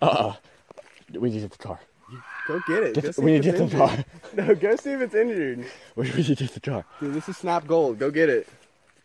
uh-uh. 0.00 0.34
We 1.12 1.30
need 1.30 1.36
to 1.36 1.40
get 1.40 1.50
the 1.50 1.58
car. 1.58 1.80
Go 2.46 2.60
get 2.66 2.96
it. 2.96 3.18
We 3.18 3.32
need 3.32 3.42
to 3.42 3.50
get 3.50 3.58
the 3.58 3.64
injured. 3.64 4.04
No, 4.38 4.54
go 4.54 4.76
see 4.76 4.92
if 4.92 5.00
it's 5.00 5.16
injured. 5.16 5.66
We 5.96 6.12
we 6.12 6.18
need 6.18 6.26
to 6.26 6.34
get 6.36 6.54
the 6.54 6.60
car. 6.60 6.84
Dude, 7.00 7.12
this 7.12 7.28
is 7.28 7.36
Snap 7.36 7.66
Gold. 7.66 7.98
Go 7.98 8.08
get 8.08 8.28
it. 8.28 8.46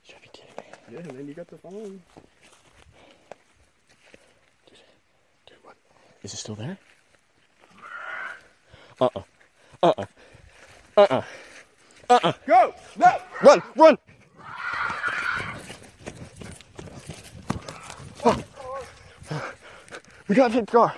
You 0.06 0.14
gotta 0.14 0.22
be 0.22 0.30
kidding 0.32 0.54
me. 0.56 0.64
Yeah, 1.08 1.12
man, 1.12 1.28
you 1.28 1.34
got 1.34 1.48
the 1.48 1.58
phone. 1.58 2.04
Dude, 5.48 5.58
what? 5.64 5.76
Is 6.22 6.36
it 6.36 6.38
still 6.38 6.54
there? 6.54 6.78
Uh-uh. 9.02 9.24
Uh-uh. 9.82 10.06
Uh-uh. 10.98 11.22
Uh-uh. 12.12 12.34
Go! 12.46 12.76
No! 12.96 13.18
Run! 13.42 13.64
Run! 13.76 13.98
We 20.28 20.36
gotta 20.36 20.54
take 20.54 20.68
the 20.68 20.72
car. 20.72 20.94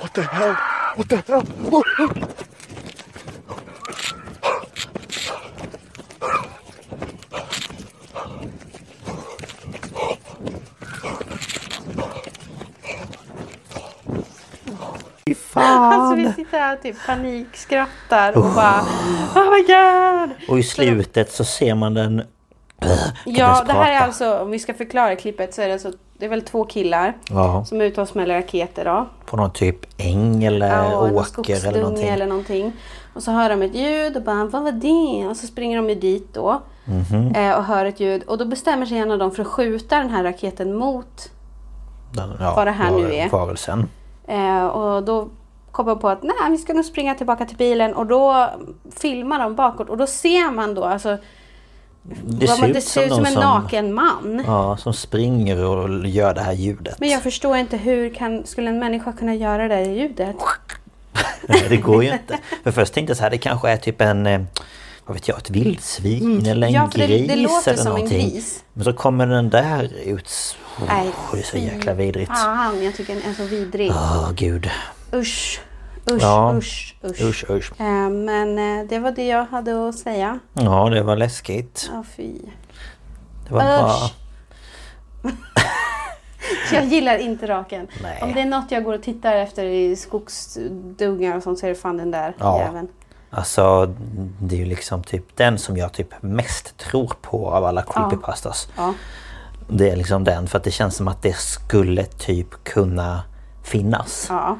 What 0.00 0.14
the 0.14 0.22
hell? 0.22 0.56
What 0.96 1.08
the 1.08 1.16
hell? 1.16 1.44
Oh, 1.72 1.82
oh. 1.98 2.12
Fan! 15.50 15.92
Alltså 15.92 16.16
vi 16.16 16.32
sitter 16.32 16.58
här 16.58 16.76
och 16.76 16.82
typ 16.82 16.96
panikskrattar 17.06 18.38
och 18.38 18.44
bara 18.54 18.80
Oh 19.34 19.50
my 19.50 19.62
god! 19.62 20.48
Och 20.48 20.58
i 20.58 20.62
slutet 20.62 21.32
så 21.32 21.44
ser 21.44 21.74
man 21.74 21.94
den... 21.94 22.22
Ja, 23.24 23.62
det 23.66 23.72
här 23.72 23.92
är 23.92 24.00
alltså, 24.06 24.38
om 24.38 24.50
vi 24.50 24.58
ska 24.58 24.74
förklara 24.74 25.16
klippet 25.16 25.54
så 25.54 25.62
är 25.62 25.66
det 25.66 25.72
alltså, 25.72 25.92
det 26.18 26.24
är 26.24 26.28
väl 26.30 26.42
två 26.42 26.64
killar 26.64 27.16
Ja, 27.30 27.64
som 27.64 27.80
är 27.80 27.84
ute 27.84 28.00
och 28.02 28.08
smäller 28.08 28.34
raketer 28.34 28.84
då. 28.84 29.06
på 29.26 29.36
någon 29.36 29.52
typ 29.52 29.76
äng 30.00 30.44
eller 30.44 30.68
Ja, 30.68 31.10
åker 31.12 31.66
eller 31.68 31.80
någonting. 31.80 32.08
eller 32.08 32.26
någonting. 32.26 32.72
Och 33.14 33.22
så 33.22 33.30
hör 33.30 33.48
de 33.50 33.62
ett 33.62 33.74
ljud 33.74 34.16
och 34.16 34.22
bara 34.22 34.44
vad 34.44 34.62
var 34.62 34.72
det? 34.72 35.28
Och 35.28 35.36
så 35.36 35.46
springer 35.46 35.76
de 35.76 35.88
ju 35.88 35.94
dit 35.94 36.34
då. 36.34 36.62
Mhm. 36.84 37.34
Eh, 37.34 37.56
och 37.58 37.64
hör 37.64 37.84
ett 37.84 38.00
ljud. 38.00 38.22
Och 38.22 38.38
då 38.38 38.44
bestämmer 38.44 38.86
sig 38.86 38.98
en 38.98 39.10
av 39.10 39.18
dem 39.18 39.30
för 39.30 39.42
att 39.42 39.48
skjuta 39.48 39.96
den 39.96 40.10
här 40.10 40.24
raketen 40.24 40.74
mot. 40.76 41.30
Den, 42.12 42.32
ja, 42.40 42.52
vad 42.56 42.66
det 42.66 42.70
här 42.70 42.90
nu 42.90 43.14
är. 43.14 43.28
Varelsen. 43.28 43.88
Eh, 44.28 44.66
och 44.66 45.02
då 45.04 45.28
kom 45.70 45.88
jag 45.88 46.00
på 46.00 46.08
att 46.08 46.22
nej, 46.22 46.34
vi 46.50 46.56
ska 46.58 46.72
nog 46.72 46.84
springa 46.84 47.14
tillbaka 47.14 47.44
till 47.44 47.56
bilen. 47.56 47.94
Och 47.94 48.06
då 48.06 48.48
filmar 48.96 49.38
de 49.40 49.54
bakåt. 49.54 49.88
Och 49.88 49.96
då 49.96 50.06
ser 50.06 50.50
man 50.50 50.74
då 50.74 50.84
alltså. 50.84 51.16
Det 52.02 52.46
ser 52.48 52.68
det 52.68 52.80
ser 52.80 53.06
ut 53.06 53.12
som 53.14 53.26
en 53.26 53.34
naken 53.34 53.94
man. 53.94 54.42
Ja, 54.46 54.76
som 54.76 54.94
springer 54.94 55.64
och 55.64 56.06
gör 56.06 56.34
det 56.34 56.40
här 56.40 56.52
ljudet. 56.52 57.00
Men 57.00 57.08
jag 57.08 57.22
förstår 57.22 57.56
inte 57.56 57.76
hur 57.76 58.14
kan, 58.14 58.46
skulle 58.46 58.70
en 58.70 58.78
människa 58.78 59.12
kunna 59.12 59.34
göra 59.34 59.68
det 59.68 59.84
ljudet? 59.84 60.36
Nej, 61.48 61.66
det 61.68 61.76
går 61.76 62.04
ju 62.04 62.12
inte. 62.12 62.38
För 62.62 62.70
först 62.70 62.94
tänkte 62.94 63.10
jag 63.10 63.16
så 63.16 63.22
här, 63.22 63.30
det 63.30 63.38
kanske 63.38 63.70
är 63.70 63.76
typ 63.76 64.00
en... 64.00 64.26
eh, 64.26 64.40
vad 65.06 65.14
vet 65.16 65.28
jag, 65.28 65.38
ett 65.38 65.50
vildsvin 65.50 66.46
eller 66.46 66.66
en 66.66 66.74
Mm. 66.74 66.82
Ja, 66.82 66.90
det, 66.94 67.06
gris 67.06 67.28
det 67.28 67.36
låter 67.36 67.72
eller 67.72 67.82
som 67.82 67.96
en 67.96 68.08
gris. 68.08 68.64
Men 68.72 68.84
så 68.84 68.92
kommer 68.92 69.26
den 69.26 69.50
där 69.50 69.90
ut. 70.04 70.56
Oh, 70.78 70.84
Nej, 70.88 71.10
det 71.32 71.38
är 71.38 71.42
så 71.42 71.56
jäkla 71.56 71.94
vidrigt. 71.94 72.30
Fan, 72.30 72.84
jag 72.84 72.94
tycker 72.96 73.14
den 73.14 73.22
är 73.30 73.34
så 73.34 73.44
vidrig. 73.44 73.90
Åh 73.90 74.30
gud. 74.34 74.70
Usch, 75.14 75.60
usch, 76.10 76.22
Ja. 76.22 76.54
usch, 76.56 76.96
usch. 77.04 77.20
Usch 77.22 77.44
usch. 77.50 77.80
Eh, 77.80 78.10
Men 78.10 78.58
eh, 78.80 78.86
det 78.88 78.98
var 78.98 79.10
det 79.10 79.26
jag 79.26 79.44
hade 79.44 79.88
att 79.88 79.94
säga. 79.98 80.38
Ja 80.52 80.88
det 80.90 81.02
var 81.02 81.16
läskigt. 81.16 81.90
Ja, 81.92 82.04
fy. 82.16 82.32
Det 83.48 83.54
var 83.54 83.60
bra. 83.60 83.96
Usch. 85.24 85.32
Jag 86.72 86.84
gillar 86.84 87.16
inte 87.18 87.46
raken. 87.48 87.86
Nej. 88.02 88.18
Om 88.22 88.32
det 88.34 88.40
är 88.40 88.46
något 88.46 88.70
jag 88.70 88.84
går 88.84 88.94
och 88.94 89.02
tittar 89.02 89.34
efter 89.36 89.64
i 89.64 89.96
skogsdungar 89.96 91.36
och 91.36 91.42
sånt 91.42 91.58
så 91.58 91.66
är 91.66 91.70
det 91.70 91.76
fan 91.76 91.96
den 91.96 92.10
där 92.10 92.34
Ja. 92.38 92.58
jäveln. 92.58 92.88
Alltså 93.30 93.94
det 94.40 94.54
är 94.54 94.58
ju 94.58 94.64
liksom 94.64 95.02
typ 95.02 95.36
den 95.36 95.58
som 95.58 95.76
jag 95.76 95.92
typ 95.92 96.22
mest 96.22 96.76
tror 96.76 97.12
på 97.22 97.50
av 97.50 97.64
alla 97.64 97.82
creepypastas. 97.82 98.68
Ja. 98.76 98.94
Det 99.68 99.90
är 99.90 99.96
liksom 99.96 100.24
den 100.24 100.46
för 100.48 100.58
att 100.58 100.64
det 100.64 100.70
känns 100.70 100.96
som 100.96 101.08
att 101.08 101.22
det 101.22 101.36
skulle 101.36 102.04
typ 102.04 102.64
kunna 102.64 103.22
finnas. 103.64 104.26
Ja. 104.28 104.58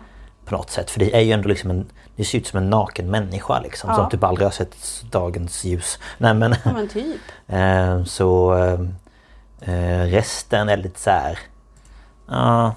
På 0.51 0.57
något 0.57 0.71
sätt. 0.71 0.91
För 0.91 1.01
det 1.01 1.17
är 1.17 1.21
ju 1.21 1.33
ändå 1.33 1.49
liksom 1.49 1.71
en... 1.71 1.87
Det 2.17 2.25
ser 2.25 2.39
ut 2.39 2.47
som 2.47 2.59
en 2.59 2.71
naken 2.71 3.11
människa 3.11 3.61
liksom. 3.61 3.91
Ja. 3.91 3.97
Som 3.97 4.11
typ 4.11 4.25
aldrig 4.25 4.47
har 4.47 4.53
sett 4.53 4.77
dagens 5.11 5.65
ljus. 5.65 5.99
Nej 6.19 6.35
men... 6.35 6.55
ja, 6.65 6.73
men 6.73 6.89
typ. 6.89 7.21
Eh, 7.49 8.05
så 8.05 8.55
eh, 8.55 8.81
eh, 9.75 10.05
resten 10.07 10.69
är 10.69 10.77
lite 10.77 11.01
så 11.01 11.11
här. 11.11 11.39
Ja. 12.29 12.75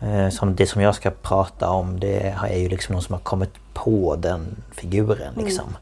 eh, 0.00 0.28
som 0.28 0.54
det 0.54 0.66
som 0.66 0.82
jag 0.82 0.94
ska 0.94 1.10
prata 1.10 1.68
om 1.68 2.00
det 2.00 2.34
är 2.50 2.58
ju 2.58 2.68
liksom 2.68 2.92
någon 2.92 3.02
som 3.02 3.12
har 3.12 3.20
kommit 3.20 3.52
på 3.74 4.16
den 4.16 4.62
figuren 4.72 5.34
liksom. 5.36 5.76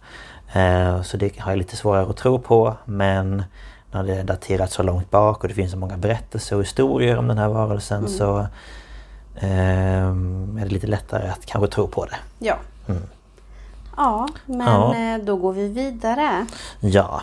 Eh, 0.53 1.03
så 1.03 1.17
det 1.17 1.39
har 1.39 1.53
jag 1.53 1.59
lite 1.59 1.77
svårare 1.77 2.11
att 2.11 2.17
tro 2.17 2.39
på 2.39 2.77
men 2.85 3.43
när 3.91 4.03
det 4.03 4.15
är 4.15 4.25
daterat 4.25 4.73
så 4.73 4.83
långt 4.83 5.11
bak 5.11 5.43
och 5.43 5.49
det 5.49 5.55
finns 5.55 5.73
så 5.73 5.79
många 5.79 5.97
berättelser 5.97 6.57
och 6.57 6.63
historier 6.63 7.17
om 7.17 7.29
den 7.29 7.39
här 7.39 7.49
varelsen 7.49 8.09
så 8.09 8.39
eh, 8.39 8.47
är 9.47 10.65
det 10.65 10.71
lite 10.71 10.87
lättare 10.87 11.29
att 11.29 11.47
kanske 11.47 11.69
tro 11.75 11.89
på 11.89 12.05
det. 12.05 12.17
Ja. 12.39 12.57
Ja, 13.97 14.29
men 14.47 14.67
Ja. 14.67 14.95
eh, 14.97 15.19
då 15.25 15.37
går 15.37 15.53
vi 15.53 15.69
vidare. 15.69 16.47
Ja. 16.81 17.23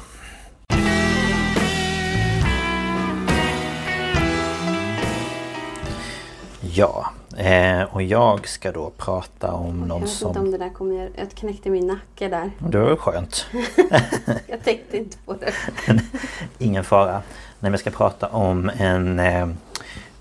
Ja, 6.62 7.06
eh, 7.38 7.82
och 7.84 8.02
jag 8.04 8.48
ska 8.48 8.72
då 8.72 8.92
prata 8.98 9.52
om 9.52 9.80
Jag 9.80 9.88
någon 9.88 10.02
vet 10.02 10.10
inte 10.12 10.26
om 10.26 10.34
som... 10.34 10.52
det 10.52 10.58
där 10.58 10.70
kommer. 10.70 11.10
Jag 11.18 11.32
knäckte 11.32 11.70
min 11.70 11.88
nacke 11.88 12.28
där. 12.28 12.52
Det 12.60 12.78
var 12.80 12.90
ju 12.90 12.96
skönt. 12.98 13.46
Jag 14.48 14.64
tänkte 14.64 14.98
inte 14.98 15.18
på 15.26 15.34
det. 15.34 15.54
Ingen 16.66 16.84
fara. 16.84 17.12
Nej, 17.12 17.22
men 17.60 17.72
jag 17.72 17.80
ska 17.80 17.92
prata 17.92 18.28
om 18.28 18.72
en 18.78 19.20
eh, 19.20 19.48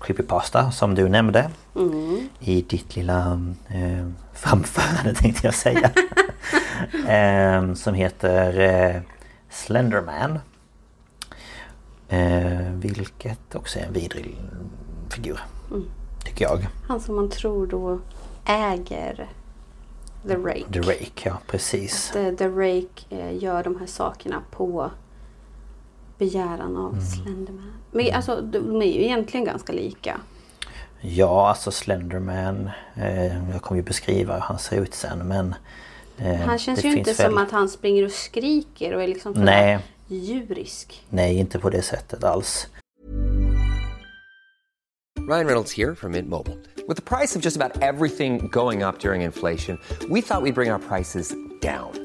creepypasta 0.05 0.71
som 0.71 0.95
du 0.95 1.09
nämnde. 1.09 1.49
I 2.39 2.61
ditt 2.61 2.95
lilla 2.95 3.41
eh, 3.67 4.07
framförande 4.33 5.13
tänkte 5.21 5.47
jag 5.47 5.53
säga. 5.53 5.91
eh, 7.07 7.73
som 7.73 7.93
heter 7.93 8.59
eh, 8.59 9.01
Slenderman. 9.49 10.39
Eh, 12.09 12.71
vilket 12.71 13.55
också 13.55 13.79
är 13.79 13.83
en 13.83 13.93
vidrig 13.93 14.37
figur. 15.09 15.39
Tycker 16.25 16.45
jag. 16.45 16.67
Han 16.87 16.99
som 16.99 17.15
man 17.15 17.29
tror 17.29 17.67
då 17.67 17.99
äger 18.45 19.29
The 20.27 20.35
Rake. 20.35 20.65
The 20.73 20.79
Rake, 20.79 21.29
ja 21.29 21.37
precis. 21.47 22.11
The, 22.13 22.35
The 22.35 22.47
Rake 22.47 23.05
eh, 23.09 23.43
gör 23.43 23.63
de 23.63 23.79
här 23.79 23.85
sakerna 23.85 24.41
på 24.51 24.91
begäran 26.17 26.77
av 26.77 26.99
Slenderman. 26.99 27.73
Men 27.95 28.13
alltså 28.13 28.41
de 28.41 28.81
är 28.81 28.85
ju 28.85 29.03
egentligen 29.03 29.45
ganska 29.45 29.73
lika. 29.73 30.19
Ja, 31.01 31.49
alltså 31.49 31.71
Slenderman. 31.71 32.69
Eh, 32.95 33.51
jag 33.51 33.61
kommer 33.61 33.81
ju 33.81 33.85
beskriva 33.85 34.33
hur 34.33 34.41
han 34.41 34.59
ser 34.59 34.81
ut 34.81 34.93
sen 34.93 35.27
men... 35.27 35.55
Eh, 36.17 36.35
Han 36.35 36.57
känns 36.59 36.85
ju 36.85 36.97
inte 36.97 37.13
väl- 37.13 37.31
som 37.31 37.37
att 37.37 37.51
han 37.51 37.69
springer 37.69 38.05
och 38.05 38.11
skriker 38.11 38.93
och 38.95 39.03
är 39.03 39.07
liksom 39.07 39.31
Nej. 39.33 39.79
djurisk. 40.07 41.03
Nej, 41.09 41.37
inte 41.37 41.59
på 41.59 41.69
det 41.69 41.81
sättet 41.81 42.23
alls. 42.23 42.67
Ryan 45.29 45.45
Reynolds 45.47 45.73
here 45.77 45.95
from 45.95 46.11
Mint 46.11 46.29
Mobile. 46.29 46.57
With 46.87 46.95
the 46.95 47.17
price 47.17 47.35
of 47.35 47.41
just 47.45 47.57
about 47.61 47.81
everything 47.81 48.47
going 48.51 48.83
up 48.83 48.99
during 48.99 49.21
inflation, 49.23 49.77
we 50.09 50.21
thought 50.21 50.43
we'd 50.43 50.53
bring 50.55 50.71
our 50.71 50.79
prices 50.79 51.33
down. 51.61 52.04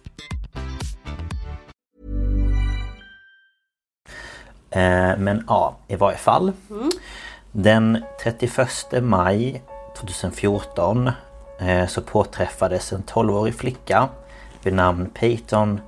men 5.17 5.43
ja, 5.47 5.75
i 5.87 5.95
varje 5.95 6.17
fall. 6.17 6.51
Den 7.51 8.03
31 8.23 9.01
maj 9.01 9.61
2014 9.97 11.11
eh, 11.59 11.87
så 11.87 12.01
påträffades 12.01 12.93
en 12.93 13.03
12-årig 13.03 13.55
flicka 13.55 14.09
vid 14.63 14.73
namn 14.73 15.09
Peyton 15.13 15.81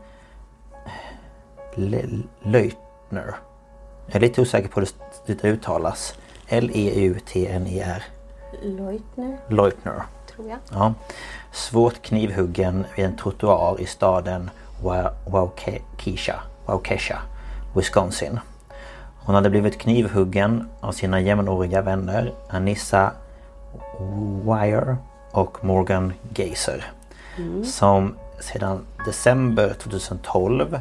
Le- 1.75 2.07
Leutner. 2.41 3.35
Jag 4.05 4.15
är 4.15 4.19
lite 4.19 4.41
osäker 4.41 4.67
på 4.69 4.79
hur 4.79 4.87
det- 5.25 5.43
uttalas. 5.43 6.15
L-E-U-T-N-E-R. 6.47 8.03
Leutner, 8.61 9.37
Leutner. 9.47 10.03
tror 10.35 10.49
jag. 10.49 10.57
Ja. 10.71 10.93
Svårt 11.51 12.01
knivhuggen 12.01 12.85
vid 12.95 13.05
en 13.05 13.15
trottoar 13.17 13.81
i 13.81 13.85
staden 13.85 14.49
Wa- 14.83 15.13
Waukesha, 15.27 16.39
Waukesha, 16.65 17.19
Wisconsin. 17.75 18.39
Hon 19.25 19.36
hade 19.36 19.49
blivit 19.49 19.79
knivhuggen 19.79 20.69
av 20.79 20.91
sina 20.91 21.19
jämnåriga 21.19 21.81
vänner 21.81 22.33
Anissa 22.49 23.12
Wire 24.43 24.97
och 25.31 25.65
Morgan 25.65 26.13
Geiser. 26.36 26.86
Som 27.63 28.15
sedan 28.39 28.86
december 29.05 29.73
2012 29.73 30.79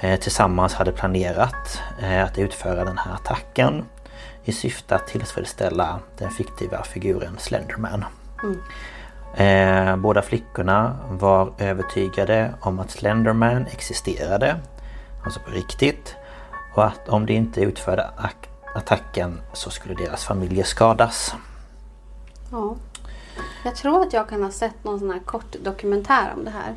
eh, 0.00 0.20
tillsammans 0.20 0.74
hade 0.74 0.92
planerat 0.92 1.80
eh, 2.02 2.24
att 2.24 2.38
utföra 2.38 2.84
den 2.84 2.98
här 2.98 3.14
attacken 3.14 3.84
i 4.44 4.52
syfte 4.52 4.94
att 4.94 5.06
tillfredsställa 5.06 5.98
den 6.18 6.30
fiktiva 6.30 6.82
figuren 6.82 7.36
Slenderman. 7.38 8.04
Eh, 9.34 9.96
båda 9.96 10.22
flickorna 10.22 10.96
var 11.10 11.52
övertygade 11.58 12.54
om 12.60 12.78
att 12.78 12.90
Slenderman 12.90 13.66
existerade, 13.66 14.56
alltså 15.24 15.40
på 15.40 15.50
riktigt. 15.50 16.16
Och 16.78 16.86
att 16.86 17.08
om 17.08 17.26
de 17.26 17.32
inte 17.32 17.60
utförde 17.60 18.10
attacken 18.74 19.40
så 19.52 19.70
skulle 19.70 19.94
deras 19.94 20.24
familjer 20.24 20.64
skadas. 20.64 21.34
Ja. 22.50 22.76
Jag 23.64 23.76
tror 23.76 24.02
att 24.02 24.12
jag 24.12 24.28
kan 24.28 24.42
ha 24.42 24.50
sett 24.50 24.84
någon 24.84 24.98
sån 24.98 25.10
här 25.10 25.18
kort 25.18 25.56
dokumentär 25.64 26.32
om 26.36 26.44
det 26.44 26.50
här. 26.50 26.74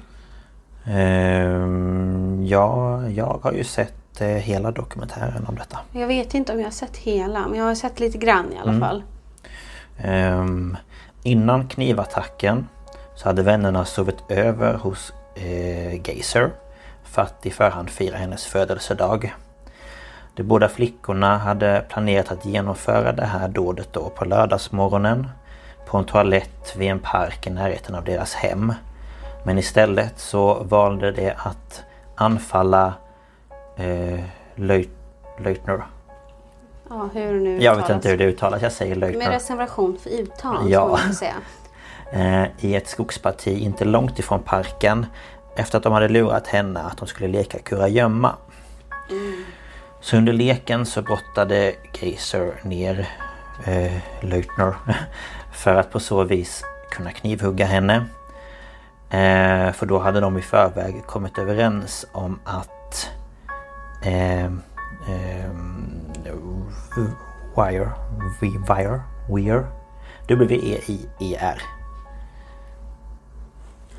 Ehm, 0.85 2.45
ja, 2.45 3.07
jag 3.07 3.39
har 3.43 3.51
ju 3.51 3.63
sett 3.63 4.21
eh, 4.21 4.27
hela 4.27 4.71
dokumentären 4.71 5.45
om 5.47 5.55
detta. 5.55 5.79
Jag 5.91 6.07
vet 6.07 6.33
inte 6.33 6.53
om 6.53 6.59
jag 6.59 6.65
har 6.65 6.71
sett 6.71 6.97
hela, 6.97 7.47
men 7.47 7.59
jag 7.59 7.65
har 7.65 7.75
sett 7.75 7.99
lite 7.99 8.17
grann 8.17 8.53
i 8.53 8.57
alla 8.57 8.79
fall. 8.79 9.03
Ehm, 9.97 10.77
innan 11.23 11.67
knivattacken 11.67 12.67
så 13.15 13.29
hade 13.29 13.43
vännerna 13.43 13.85
sovit 13.85 14.23
över 14.29 14.73
hos 14.73 15.13
eh, 15.35 15.93
Geiser 15.93 16.51
för 17.03 17.21
att 17.21 17.45
i 17.45 17.51
förhand 17.51 17.89
fira 17.89 18.17
hennes 18.17 18.45
födelsedag. 18.45 19.33
De 20.35 20.43
båda 20.43 20.69
flickorna 20.69 21.37
hade 21.37 21.85
planerat 21.89 22.31
att 22.31 22.45
genomföra 22.45 23.11
det 23.11 23.25
här 23.25 23.47
dådet 23.47 23.93
då 23.93 24.09
på 24.09 24.25
lördagsmorgonen 24.25 25.29
på 25.87 25.97
en 25.97 26.05
toalett 26.05 26.75
vid 26.77 26.91
en 26.91 26.99
park 26.99 27.47
i 27.47 27.49
närheten 27.49 27.95
av 27.95 28.03
deras 28.03 28.33
hem. 28.33 28.73
Men 29.43 29.57
istället 29.57 30.19
så 30.19 30.63
valde 30.63 31.11
de 31.11 31.31
att 31.37 31.83
anfalla 32.15 32.93
eh, 33.77 34.19
Leutner. 34.55 35.83
Ja, 36.89 37.09
hur 37.13 37.39
nu 37.39 37.61
Jag 37.63 37.75
vet 37.75 37.83
uttalas. 37.83 37.89
inte 37.95 38.09
hur 38.09 38.17
det 38.17 38.23
uttalas, 38.25 38.61
jag 38.61 38.71
säger 38.71 38.95
Med 38.95 38.99
Leutner. 39.11 39.31
reservation 39.31 39.97
för 40.03 40.09
uttal, 40.09 40.69
Ja. 40.71 40.87
man 41.05 41.13
säga. 41.13 41.33
eh, 42.11 42.65
i 42.65 42.75
ett 42.75 42.87
skogsparti 42.87 43.59
inte 43.59 43.85
långt 43.85 44.19
ifrån 44.19 44.39
parken 44.43 45.05
efter 45.55 45.77
att 45.77 45.83
de 45.83 45.93
hade 45.93 46.07
lurat 46.09 46.47
henne 46.47 46.79
att 46.79 46.97
de 46.97 47.07
skulle 47.07 47.27
leka 47.27 47.59
kurragömma. 47.59 48.35
Så 50.01 50.17
under 50.17 50.33
leken 50.33 50.85
så 50.85 51.01
brottade 51.01 51.73
Geiser 51.93 52.53
ner 52.63 53.09
eh, 53.65 53.97
Leutner 54.21 54.75
för 55.51 55.75
att 55.75 55.91
på 55.91 55.99
så 55.99 56.23
vis 56.23 56.63
kunna 56.91 57.11
knivhugga 57.11 57.65
henne. 57.65 57.95
Eh, 59.09 59.71
för 59.71 59.85
då 59.85 59.99
hade 59.99 60.19
de 60.19 60.37
i 60.37 60.41
förväg 60.41 61.05
kommit 61.05 61.37
överens 61.37 62.05
om 62.11 62.39
att 62.43 63.09
eh, 64.03 64.45
eh, 64.45 65.51
Wire, 67.57 67.91
Wire, 68.41 69.01
Weir, 69.29 69.65
W-E-I-E-R. 70.27 71.61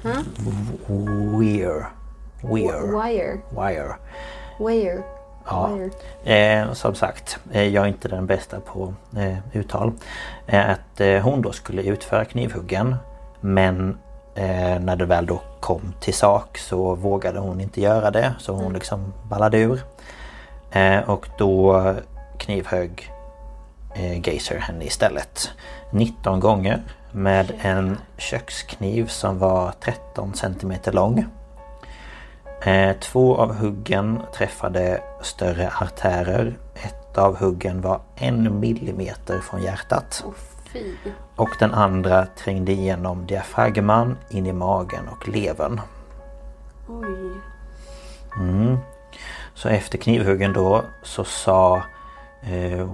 Weir. 0.03 1.87
Weir. 2.43 2.83
Wire. 2.93 3.41
Wire. 3.51 3.97
Wire. 4.59 5.22
Ja. 5.47 5.71
Eh, 6.33 6.73
som 6.73 6.95
sagt, 6.95 7.39
eh, 7.53 7.69
jag 7.69 7.85
är 7.85 7.89
inte 7.89 8.09
den 8.09 8.27
bästa 8.27 8.61
på 8.61 8.95
eh, 9.17 9.39
uttal. 9.53 9.93
Eh, 10.47 10.71
att 10.71 11.01
eh, 11.01 11.23
hon 11.23 11.43
då 11.43 11.53
skulle 11.53 11.83
utföra 11.83 12.25
knivhuggen. 12.25 12.97
Men 13.41 13.99
eh, 14.35 14.79
när 14.81 14.97
det 14.97 15.07
väl 15.07 15.27
då 15.27 15.41
kom 15.61 15.95
till 16.01 16.15
sak 16.15 16.59
så 16.59 16.95
vågade 16.95 17.39
hon 17.39 17.61
inte 17.61 17.81
göra 17.81 18.11
det. 18.11 18.35
Så 18.39 18.53
hon 18.53 18.73
liksom 18.73 19.13
ballade 19.29 19.59
ur. 19.59 19.81
Och 21.07 21.29
då 21.39 21.95
knivhögg 22.39 23.13
Geiser 24.25 24.59
henne 24.59 24.85
istället. 24.85 25.51
19 25.91 26.41
gånger 26.41 26.83
med 27.13 27.53
en 27.61 27.99
kökskniv 28.17 29.07
som 29.07 29.39
var 29.39 29.73
13 29.81 30.35
centimeter 30.35 30.93
lång. 30.93 31.27
Eh, 32.65 32.97
två 32.97 33.37
av 33.37 33.55
huggen 33.55 34.23
träffade 34.35 35.03
större 35.21 35.71
artärer. 35.81 36.59
Ett 36.75 37.19
av 37.19 37.37
huggen 37.37 37.81
var 37.81 38.01
en 38.17 38.61
millimeter 38.61 39.39
från 39.41 39.63
hjärtat. 39.63 40.25
Och 41.37 41.49
den 41.59 41.75
andra 41.75 42.27
trängde 42.27 42.73
igenom 42.73 43.27
diafragman 43.27 44.17
in 44.31 44.47
i 44.47 44.53
magen 44.53 45.09
och 45.09 45.29
levern. 45.29 45.81
Oj. 46.89 47.31
Mm. 48.39 48.79
Så 49.55 49.69
efter 49.69 49.99
knivhuggen 49.99 50.53
då 50.53 50.83
så 51.03 51.25
sa 51.25 51.83
eh, 52.43 52.89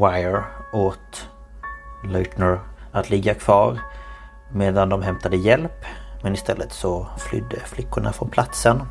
Wire 0.00 0.44
åt 0.72 1.28
Leutner 2.04 2.60
att 2.92 3.10
ligga 3.10 3.34
kvar 3.34 3.80
medan 4.52 4.88
de 4.88 5.02
hämtade 5.02 5.36
hjälp. 5.36 5.84
Men 6.22 6.34
istället 6.34 6.72
så 6.72 7.06
flydde 7.18 7.60
flickorna 7.60 8.12
från 8.12 8.30
platsen. 8.30 8.82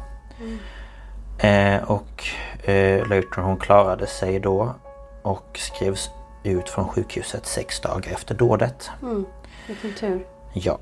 Eh, 1.38 1.84
och 1.84 2.24
eh, 2.70 3.08
Leutner 3.08 3.44
hon 3.44 3.58
klarade 3.58 4.08
sig 4.08 4.40
då 4.40 4.76
och 5.22 5.60
skrevs 5.60 6.10
ut 6.44 6.70
från 6.70 6.88
sjukhuset 6.88 7.46
sex 7.46 7.80
dagar 7.80 8.12
efter 8.12 8.36
dådet. 8.36 8.90
Mm. 9.02 9.26
Vilken 9.68 9.94
tur. 9.94 10.26
Ja. 10.54 10.80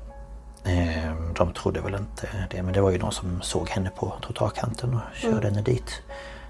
Eh, 0.64 1.14
de 1.36 1.52
trodde 1.52 1.80
väl 1.80 1.94
inte 1.94 2.28
det 2.50 2.62
men 2.62 2.72
det 2.72 2.80
var 2.80 2.90
ju 2.90 2.98
de 2.98 3.12
som 3.12 3.42
såg 3.42 3.68
henne 3.68 3.90
på 3.90 4.12
trottoarkanten 4.24 4.94
och 4.94 5.16
körde 5.16 5.48
henne 5.48 5.62
dit. 5.62 6.02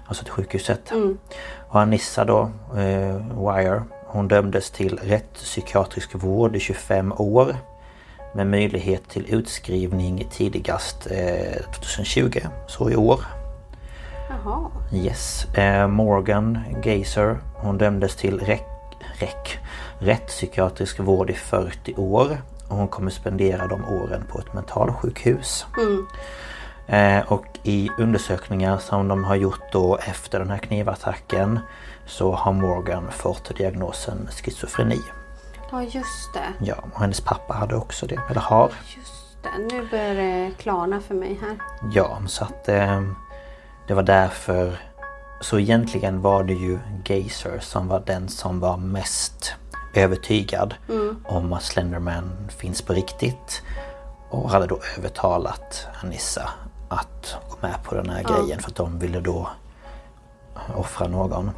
Alltså 0.05 0.23
till 0.23 0.33
sjukhuset. 0.33 0.91
Och 1.69 1.81
Anissa 1.81 2.25
då, 2.25 2.51
eh, 2.75 3.15
Wire, 3.17 3.83
hon 4.05 4.27
dömdes 4.27 4.71
till 4.71 4.99
rättspsykiatrisk 5.03 6.15
vård 6.15 6.55
i 6.55 6.59
25 6.59 7.13
år. 7.17 7.55
Med 8.37 8.47
möjlighet 8.47 9.09
till 9.09 9.33
utskrivning 9.33 10.27
tidigast 10.31 11.07
eh, 11.11 11.61
2020, 11.73 12.39
så 12.67 12.89
i 12.89 12.95
år. 12.95 13.19
Jaha. 14.29 14.71
Yes. 14.93 15.45
Eh, 15.55 15.87
Morgan 15.87 16.59
Geiser, 16.83 17.37
hon 17.55 17.77
dömdes 17.77 18.15
till 18.15 18.39
räck, 18.39 18.67
räck, 19.19 19.59
rättspsykiatrisk 19.99 20.99
vård 20.99 21.29
i 21.29 21.33
40 21.33 21.93
år. 21.95 22.37
Och 22.69 22.77
hon 22.77 22.87
kommer 22.87 23.11
spendera 23.11 23.67
de 23.67 23.85
åren 23.85 24.23
på 24.31 24.39
ett 24.39 24.53
mentalsjukhus. 24.53 25.65
Eh, 26.87 27.19
och 27.31 27.45
i 27.63 27.89
undersökningar 27.97 28.77
som 28.77 29.07
de 29.07 29.23
har 29.23 29.35
gjort 29.35 29.71
då 29.71 29.97
efter 29.97 30.39
den 30.39 30.49
här 30.49 30.57
knivattacken 30.57 31.59
så 32.05 32.31
har 32.31 32.53
Morgan 32.53 33.11
fått 33.11 33.57
diagnosen 33.57 34.27
schizofreni. 34.31 35.01
Ja 35.71 35.83
just 35.83 36.33
det. 36.33 36.53
Ja, 36.65 36.75
och 36.93 36.99
hennes 36.99 37.21
pappa 37.21 37.53
hade 37.53 37.75
också 37.75 38.07
det, 38.07 38.19
eller 38.29 38.41
har. 38.41 38.71
Just 38.97 39.37
det. 39.43 39.73
Nu 39.73 39.87
börjar 39.91 40.15
det 40.15 40.51
klarna 40.57 41.01
för 41.01 41.15
mig 41.15 41.39
här. 41.41 41.57
Ja, 41.91 42.21
så 42.27 42.43
att 42.43 42.69
eh, 42.69 43.01
det 43.87 43.93
var 43.93 44.03
därför... 44.03 44.79
Så 45.41 45.59
egentligen 45.59 46.21
var 46.21 46.43
det 46.43 46.53
ju 46.53 46.79
Geiser 47.05 47.59
som 47.59 47.87
var 47.87 47.99
den 48.05 48.29
som 48.29 48.59
var 48.59 48.77
mest 48.77 49.55
övertygad 49.93 50.73
om 51.25 51.53
att 51.53 51.63
Slenderman 51.63 52.49
finns 52.49 52.81
på 52.81 52.93
riktigt. 52.93 53.63
Och 54.29 54.49
hade 54.49 54.67
då 54.67 54.79
övertalat 54.97 55.87
Anissa 56.03 56.49
att 56.89 57.37
gå 57.49 57.67
med 57.67 57.83
på 57.83 57.95
den 57.95 58.09
här 58.09 58.23
grejen 58.23 58.59
för 58.59 58.69
att 58.69 58.75
de 58.75 58.99
ville 58.99 59.19
då 59.19 59.49
offra 60.75 61.07
någon. 61.07 61.51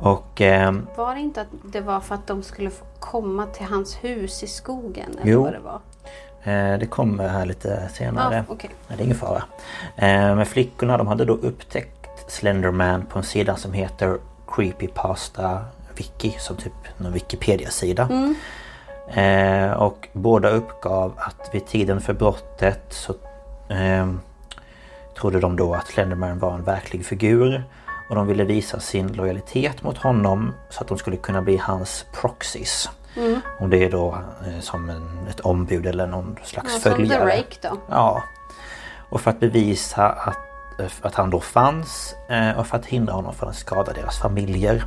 Och 0.00 0.40
eh, 0.40 0.72
Var 0.96 1.14
det 1.14 1.20
inte 1.20 1.40
att 1.40 1.48
det 1.72 1.80
var 1.80 2.00
för 2.00 2.14
att 2.14 2.26
de 2.26 2.42
skulle 2.42 2.70
få 2.70 2.84
komma 3.00 3.46
till 3.46 3.66
hans 3.66 4.04
hus 4.04 4.42
i 4.42 4.46
skogen? 4.46 5.10
Eller 5.22 5.32
Jo. 5.32 5.42
vad 5.42 5.52
det 5.52 5.58
var? 5.58 5.80
Eh, 6.42 6.78
Det 6.78 6.86
kommer 6.86 7.28
här 7.28 7.46
lite 7.46 7.88
senare. 7.94 8.44
Okej. 8.48 8.70
Nej, 8.88 8.96
det 8.96 9.02
är 9.02 9.04
ingen 9.04 9.16
fara. 9.18 9.42
Eh, 9.96 10.36
Men 10.36 10.46
flickorna 10.46 10.96
de 10.98 11.06
hade 11.06 11.24
då 11.24 11.32
upptäckt 11.32 12.30
Slenderman 12.32 13.06
på 13.06 13.18
en 13.18 13.24
sida 13.24 13.56
som 13.56 13.72
heter 13.72 14.18
Creepypasta 14.48 15.64
Wiki. 15.96 16.36
Som 16.38 16.56
typ 16.56 16.72
en 16.98 17.12
Wikipedia-sida. 17.12 18.08
Eh, 19.08 19.72
och 19.72 20.08
båda 20.12 20.50
uppgav 20.50 21.12
att 21.16 21.50
vid 21.54 21.66
tiden 21.66 22.00
för 22.00 22.12
brottet 22.12 22.80
så 22.88 23.12
eh, 23.74 24.12
trodde 25.18 25.40
de 25.40 25.56
då 25.56 25.74
att 25.74 25.86
Slenderman 25.86 26.38
var 26.38 26.54
en 26.54 26.64
verklig 26.64 27.04
figur. 27.06 27.64
Och 28.10 28.16
de 28.16 28.26
ville 28.26 28.44
visa 28.44 28.80
sin 28.80 29.12
lojalitet 29.12 29.82
mot 29.82 29.98
honom 29.98 30.54
så 30.70 30.80
att 30.82 30.88
de 30.88 30.98
skulle 30.98 31.16
kunna 31.16 31.42
bli 31.42 31.56
hans 31.56 32.06
proxies. 32.20 32.90
Och 33.60 33.68
det 33.68 33.84
är 33.84 33.90
då 33.90 34.18
eh, 34.46 34.60
som 34.60 34.90
en, 34.90 35.26
ett 35.30 35.40
ombud 35.40 35.86
eller 35.86 36.06
någon 36.06 36.36
slags 36.44 36.72
Ja, 36.74 36.80
som 36.80 36.92
The 36.92 36.96
följare. 36.98 37.24
Rake 37.38 37.56
då. 37.62 37.76
Ja. 37.90 38.22
Och 39.10 39.20
för 39.20 39.30
att 39.30 39.40
bevisa 39.40 40.08
att, 40.08 40.38
att 41.02 41.14
han 41.14 41.30
då 41.30 41.40
fanns 41.40 42.14
eh, 42.28 42.58
och 42.58 42.66
för 42.66 42.76
att 42.76 42.86
hindra 42.86 43.12
honom 43.14 43.34
från 43.34 43.48
att 43.48 43.56
skada 43.56 43.92
deras 43.92 44.18
familjer. 44.18 44.84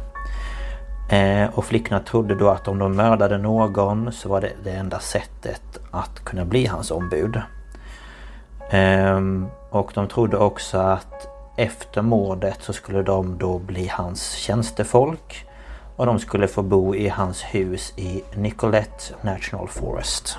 Eh, 1.09 1.49
Och 1.53 1.65
flickorna 1.65 1.99
trodde 1.99 2.35
då 2.35 2.49
att 2.49 2.67
om 2.67 2.79
de 2.79 2.95
mördade 2.95 3.37
någon 3.37 4.11
så 4.11 4.29
var 4.29 4.41
det 4.41 4.51
det 4.63 4.71
enda 4.71 4.99
sättet 4.99 5.79
att 5.91 6.25
kunna 6.25 6.45
bli 6.45 6.65
hans 6.65 6.91
ombud. 6.91 7.41
Ehm, 8.69 9.47
Och 9.69 9.91
de 9.93 10.07
trodde 10.07 10.37
också 10.37 10.77
att 10.77 11.27
efter 11.55 12.01
mordet 12.01 12.57
så 12.61 12.73
skulle 12.73 13.03
de 13.03 13.37
då 13.37 13.59
bli 13.59 13.87
hans 13.87 14.31
tjänstefolk. 14.31 15.45
Och 15.95 16.05
de 16.05 16.19
skulle 16.19 16.47
få 16.47 16.61
bo 16.61 16.95
i 16.95 17.09
hans 17.09 17.41
hus 17.41 17.93
i 17.97 18.23
Nicolette 18.35 19.13
National 19.21 19.67
Forest. 19.67 20.37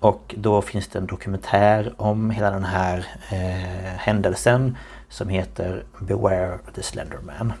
Och 0.00 0.34
då 0.38 0.62
finns 0.62 0.88
det 0.88 0.98
en 0.98 1.06
dokumentär 1.06 1.94
om 1.96 2.30
hela 2.30 2.50
den 2.50 2.64
här 2.64 3.06
eh, 3.30 3.98
händelsen 3.98 4.76
som 5.08 5.28
heter 5.28 5.84
Beware 5.98 6.58
the 6.74 6.82
Slenderman. 6.82 7.52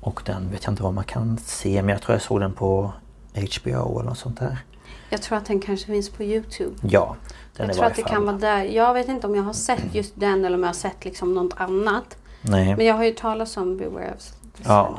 Och 0.00 0.22
den 0.24 0.50
vet 0.50 0.64
jag 0.64 0.72
inte 0.72 0.82
vad 0.82 0.94
man 0.94 1.04
kan 1.04 1.38
se 1.38 1.82
men 1.82 1.88
jag 1.88 2.02
tror 2.02 2.14
jag 2.14 2.22
såg 2.22 2.40
den 2.40 2.52
på 2.52 2.92
HBO 3.34 3.98
eller 3.98 4.08
något 4.08 4.18
sånt 4.18 4.38
där. 4.38 4.58
Jag 5.10 5.22
tror 5.22 5.38
att 5.38 5.46
den 5.46 5.60
kanske 5.60 5.86
finns 5.86 6.10
på 6.10 6.22
Youtube. 6.22 6.76
Ja, 6.82 7.16
den 7.56 7.66
jag 7.66 7.76
tror 7.76 7.86
att 7.86 7.96
det 7.96 8.02
kan 8.02 8.24
vara 8.24 8.36
där. 8.36 8.64
Jag 8.64 8.94
vet 8.94 9.08
inte 9.08 9.26
om 9.26 9.34
jag 9.34 9.42
har 9.42 9.52
sett 9.52 9.94
just 9.94 10.12
den 10.14 10.44
eller 10.44 10.56
om 10.56 10.62
jag 10.62 10.68
har 10.68 10.74
sett 10.74 11.04
liksom 11.04 11.34
något 11.34 11.54
annat. 11.56 12.16
Nej. 12.42 12.76
Men 12.76 12.86
jag 12.86 12.94
har 12.94 13.04
ju 13.04 13.12
talat 13.12 13.56
om 13.56 13.76
Beware 13.76 14.14
of 14.16 14.22
Ja. 14.64 14.98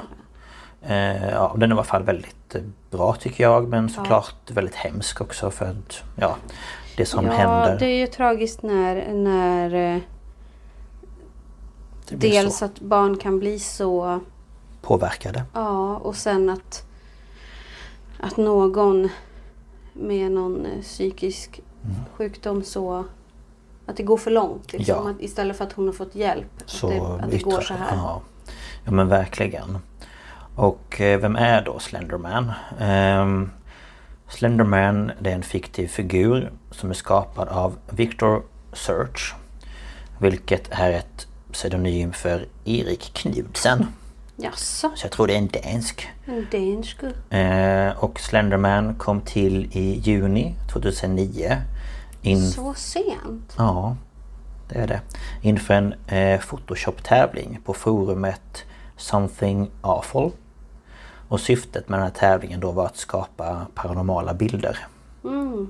Eh, 0.82 1.30
ja, 1.30 1.56
den 1.58 1.72
är 1.72 1.76
i 1.76 1.78
alla 1.78 1.84
fall 1.84 2.04
väldigt 2.04 2.56
eh, 2.56 2.62
bra 2.92 3.14
tycker 3.14 3.44
jag 3.44 3.68
men 3.68 3.90
såklart 3.90 4.52
väldigt 4.52 4.76
hemsk 4.76 5.22
också 5.22 5.52
för 5.52 5.66
att 5.66 6.04
ja, 6.16 6.36
det 6.98 7.06
som 7.06 7.26
ja, 7.26 7.32
händer. 7.32 7.80
det 7.80 7.86
är 7.86 7.98
ju 7.98 8.08
tragiskt 8.08 8.64
när, 8.64 9.14
när 9.14 9.96
eh, 9.96 10.02
dels 12.10 12.58
så 12.58 12.66
att 12.66 12.80
barn 12.80 13.18
kan 13.18 13.40
bli 13.40 13.60
så 13.60 14.20
påverkade. 14.82 15.44
Ja, 15.54 15.96
och 15.98 16.16
sen 16.16 16.50
att, 16.50 16.86
att 18.20 18.38
någon 18.38 19.10
med 19.94 20.32
någon 20.32 20.68
psykisk. 20.82 21.62
Sjukdom 22.18 22.64
så 22.64 23.06
att 23.86 23.98
det 23.98 24.04
går 24.04 24.18
för 24.18 24.32
långt. 24.32 24.74
Liksom. 24.74 24.96
Ja. 24.96 25.10
Att 25.10 25.22
istället 25.22 25.58
för 25.58 25.66
att 25.66 25.74
hon 25.74 25.86
har 25.86 25.94
fått 25.94 26.16
hjälp. 26.16 26.64
Så 26.66 26.88
att 26.88 26.94
det, 26.94 27.26
att 27.26 27.32
det 27.32 27.38
går 27.38 27.62
så 27.62 27.74
här. 27.74 27.96
Ja. 27.96 28.22
ja 28.86 28.92
men 28.92 29.08
verkligen. 29.08 29.78
Och 30.56 31.02
eh, 31.02 31.20
vem 31.20 31.36
är 31.36 31.62
då 31.62 31.80
Slenderman? 31.80 32.52
Ehm, 32.80 33.50
Slenderman 34.28 35.12
det 35.20 35.32
är 35.32 35.36
en 35.36 35.44
fiktiv 35.44 35.88
figur 35.88 36.52
som 36.72 36.90
är 36.90 36.94
skapad 36.94 37.48
av 37.48 37.78
Victor 37.90 38.44
Search. 38.74 39.36
Vilket 40.20 40.68
är 40.72 40.92
ett 40.92 41.28
pseudonym 41.52 42.14
för 42.14 42.46
Erik 42.66 43.14
Knudsen. 43.14 43.88
Jaså, 44.40 44.92
Så 44.96 45.06
jag 45.06 45.12
tror 45.12 45.28
det 45.28 45.34
är 45.34 45.38
en 45.38 45.48
dansk. 45.48 46.08
en 46.26 46.48
dansk. 46.52 47.04
Eh, 47.30 48.04
och 48.04 48.20
Slenderman 48.20 48.96
kom 48.96 49.22
till 49.22 49.70
i 49.72 50.00
juni 50.00 50.56
2009. 50.72 51.58
In... 52.22 52.52
Så 52.52 52.74
sent? 52.74 53.56
Ja, 53.58 53.96
det 54.70 54.80
är 54.80 54.88
det. 54.88 55.02
Inför 55.42 55.74
en 55.74 55.94
eh, 56.08 56.40
Photoshop-tävling 56.40 57.60
på 57.66 57.74
forumet 57.74 58.64
Something 58.98 59.72
Awful. 59.82 60.32
Och 61.28 61.40
syftet 61.40 61.90
med 61.90 62.00
den 62.00 62.04
här 62.04 62.14
tävlingen 62.14 62.60
då 62.60 62.72
var 62.72 62.86
att 62.86 62.98
skapa 62.98 63.66
paranormala 63.76 64.34
bilder. 64.34 64.78
Mm. 65.24 65.70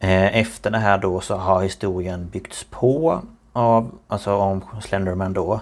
Eh, 0.00 0.36
efter 0.36 0.70
det 0.70 0.78
här 0.78 0.98
då 0.98 1.20
så 1.20 1.36
har 1.36 1.62
historien 1.62 2.28
byggts 2.28 2.64
på 2.70 3.22
av, 3.52 3.98
alltså 4.08 4.36
om 4.36 4.64
Slenderman 4.82 5.32
då, 5.32 5.60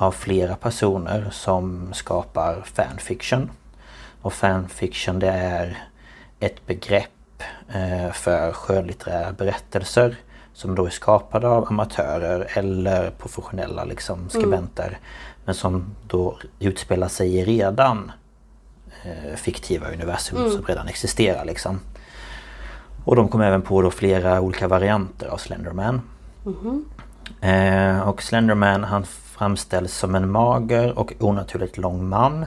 av 0.00 0.12
flera 0.12 0.56
personer 0.56 1.28
som 1.30 1.94
skapar 1.94 2.62
fanfiction. 2.64 3.50
Och 4.22 4.32
fanfiction 4.32 5.18
det 5.18 5.28
är 5.28 5.78
ett 6.40 6.66
begrepp 6.66 7.42
eh, 7.68 8.12
för 8.12 8.52
skönlitterära 8.52 9.32
berättelser 9.32 10.16
som 10.52 10.74
då 10.74 10.86
är 10.86 10.90
skapade 10.90 11.48
av 11.48 11.68
amatörer 11.68 12.48
eller 12.54 13.10
professionella 13.10 13.84
liksom 13.84 14.28
skribenter. 14.28 14.98
Men 15.44 15.54
som 15.54 15.84
då 16.08 16.38
utspelar 16.58 17.08
sig 17.08 17.36
i 17.36 17.44
redan 17.44 18.12
eh, 19.04 19.36
fiktiva 19.36 19.92
universum 19.92 20.50
som 20.50 20.64
redan 20.64 20.88
existerar 20.88 21.44
liksom. 21.44 21.80
Och 23.04 23.16
de 23.16 23.28
kom 23.28 23.40
även 23.40 23.62
på 23.62 23.82
då 23.82 23.90
flera 23.90 24.40
olika 24.40 24.68
varianter 24.68 25.26
av 25.26 25.36
Slenderman. 25.36 26.00
Eh, 27.40 28.08
och 28.08 28.22
Slenderman 28.22 28.84
han 28.84 29.04
framställs 29.40 29.94
som 29.94 30.14
en 30.14 30.30
mager 30.30 30.98
och 30.98 31.12
onaturligt 31.20 31.78
lång 31.78 32.08
man. 32.08 32.46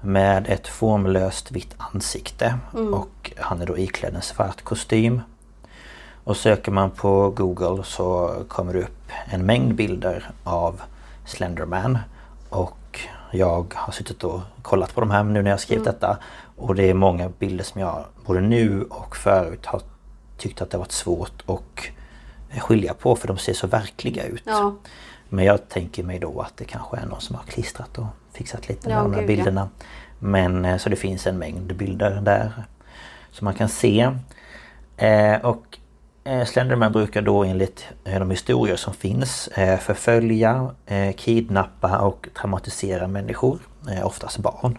Med 0.00 0.46
ett 0.48 0.68
formlöst 0.68 1.50
vitt 1.50 1.74
ansikte. 1.78 2.58
Och 2.92 3.32
han 3.36 3.62
är 3.62 3.66
då 3.66 3.78
iklädd 3.78 4.14
en 4.14 4.22
svart 4.22 4.62
kostym. 4.62 5.20
Och 6.24 6.36
söker 6.36 6.72
man 6.72 6.90
på 6.90 7.30
Google 7.30 7.84
så 7.84 8.34
kommer 8.48 8.72
det 8.72 8.82
upp 8.82 9.10
en 9.30 9.46
mängd 9.46 9.74
bilder 9.74 10.30
av 10.44 10.80
Slenderman. 11.26 11.98
Och 12.48 13.00
jag 13.30 13.74
har 13.76 13.92
suttit 13.92 14.24
och 14.24 14.40
kollat 14.62 14.94
på 14.94 15.00
de 15.00 15.10
här 15.10 15.24
nu 15.24 15.42
när 15.42 15.50
jag 15.50 15.60
skrivit 15.60 15.84
detta. 15.84 16.18
Och 16.56 16.74
det 16.74 16.90
är 16.90 16.94
många 16.94 17.28
bilder 17.28 17.64
som 17.64 17.80
jag 17.80 18.04
både 18.26 18.40
nu 18.40 18.82
och 18.82 19.16
förut 19.16 19.66
har 19.66 19.80
tyckt 20.38 20.62
att 20.62 20.70
det 20.70 20.78
varit 20.78 20.92
svårt 20.92 21.42
att 21.46 22.62
skilja 22.62 22.94
på 22.94 23.16
för 23.16 23.28
de 23.28 23.38
ser 23.38 23.52
så 23.52 23.66
verkliga 23.66 24.24
ut. 24.24 24.42
Ja. 24.44 24.74
Men 25.28 25.44
jag 25.44 25.68
tänker 25.68 26.02
mig 26.02 26.18
då 26.18 26.40
att 26.40 26.56
det 26.56 26.64
kanske 26.64 26.96
är 26.96 27.06
någon 27.06 27.20
som 27.20 27.36
har 27.36 27.42
klistrat 27.42 27.98
och 27.98 28.06
fixat 28.32 28.68
lite 28.68 28.88
med 28.88 28.96
Ja, 28.98 29.02
de 29.02 29.12
här 29.14 29.20
gud, 29.20 29.30
ja. 29.30 29.36
bilderna. 29.36 29.68
Men 30.18 30.64
eh, 30.64 30.76
så 30.76 30.88
det 30.88 30.96
finns 30.96 31.26
en 31.26 31.38
mängd 31.38 31.76
bilder 31.76 32.20
där 32.22 32.52
som 33.30 33.44
man 33.44 33.54
kan 33.54 33.68
se. 33.68 34.10
Eh, 34.96 35.36
och 35.44 35.78
eh, 36.24 36.44
Slenderman 36.44 36.92
brukar 36.92 37.22
då 37.22 37.44
enligt 37.44 37.86
eh, 38.04 38.18
de 38.18 38.30
historier 38.30 38.76
som 38.76 38.94
finns 38.94 39.48
förfölja, 39.80 40.70
kidnappa 41.16 41.98
och 41.98 42.28
traumatisera 42.34 43.06
människor. 43.08 43.58
Oftast 44.04 44.38
barn. 44.38 44.78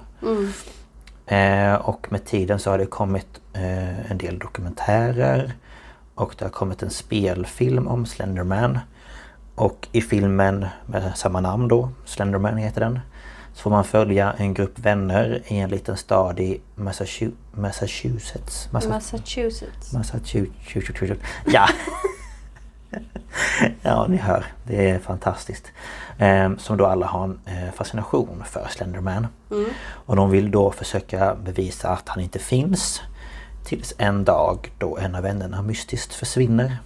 Eh, 1.25 1.73
och 1.73 2.11
med 2.11 2.25
tiden 2.25 2.59
så 2.59 2.71
har 2.71 2.77
det 2.77 2.85
kommit 2.85 3.41
en 4.09 4.17
del 4.17 4.39
dokumentärer. 4.39 5.53
Och 6.15 6.35
det 6.37 6.45
har 6.45 6.49
kommit 6.49 6.83
en 6.83 6.89
spelfilm 6.89 7.87
om 7.87 8.05
Slenderman. 8.05 8.79
Och 9.57 9.87
i 9.91 10.01
filmen 10.01 10.65
med 10.85 11.11
samma 11.15 11.41
namn 11.41 11.67
då, 11.67 11.89
Slenderman 12.05 12.57
heter 12.57 12.81
den. 12.81 12.99
Så 13.53 13.61
får 13.61 13.69
man 13.69 13.83
följa 13.83 14.33
en 14.37 14.53
grupp 14.53 14.79
vänner 14.79 15.41
i 15.47 15.57
en 15.57 15.69
liten 15.69 15.97
stad 15.97 16.39
i 16.39 16.61
Massachu- 16.75 17.31
Massachusetts. 17.53 18.69
Massa- 18.71 18.89
Massachusetts. 18.89 19.93
Massachusetts. 19.93 21.21
Ja! 21.45 21.67
ja, 23.81 24.05
ni 24.09 24.17
hör. 24.17 24.45
Det 24.63 24.89
är 24.89 24.99
fantastiskt. 24.99 25.71
Ehm, 26.17 26.57
som 26.59 26.77
då 26.77 26.85
alla 26.85 27.05
har 27.05 27.23
en 27.23 27.39
eh, 27.45 27.71
fascination 27.73 28.43
för 28.45 28.67
Slenderman. 28.69 29.27
Och 29.89 30.15
de 30.15 30.29
vill 30.29 30.51
då 30.51 30.71
försöka 30.71 31.35
bevisa 31.35 31.89
att 31.89 32.09
han 32.09 32.23
inte 32.23 32.39
finns. 32.39 33.01
Tills 33.65 33.93
en 33.97 34.23
dag 34.23 34.71
då 34.77 34.97
en 34.97 35.15
av 35.15 35.23
vännerna 35.23 35.61
mystiskt 35.61 36.13
försvinner. 36.13 36.77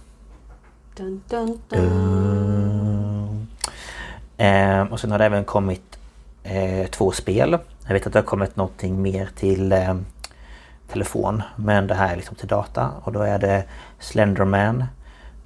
Dun, 0.96 1.22
dun, 1.28 1.58
dun. 1.68 3.46
Ehm, 4.36 4.86
och 4.86 5.00
sen 5.00 5.10
har 5.10 5.18
det 5.18 5.24
även 5.24 5.44
kommit 5.44 5.98
eh, 6.42 6.86
två 6.90 7.12
spel. 7.12 7.58
Jag 7.86 7.92
vet 7.92 8.06
att 8.06 8.12
det 8.12 8.18
har 8.18 8.24
kommit 8.24 8.56
någonting 8.56 9.02
mer 9.02 9.28
till 9.36 9.72
eh, 9.72 9.94
telefon. 10.88 11.42
Men 11.56 11.86
det 11.86 11.94
här 11.94 12.12
är 12.12 12.16
liksom 12.16 12.36
till 12.36 12.48
data. 12.48 12.90
Och 13.02 13.12
då 13.12 13.20
är 13.20 13.38
det 13.38 13.64
Slenderman. 13.98 14.84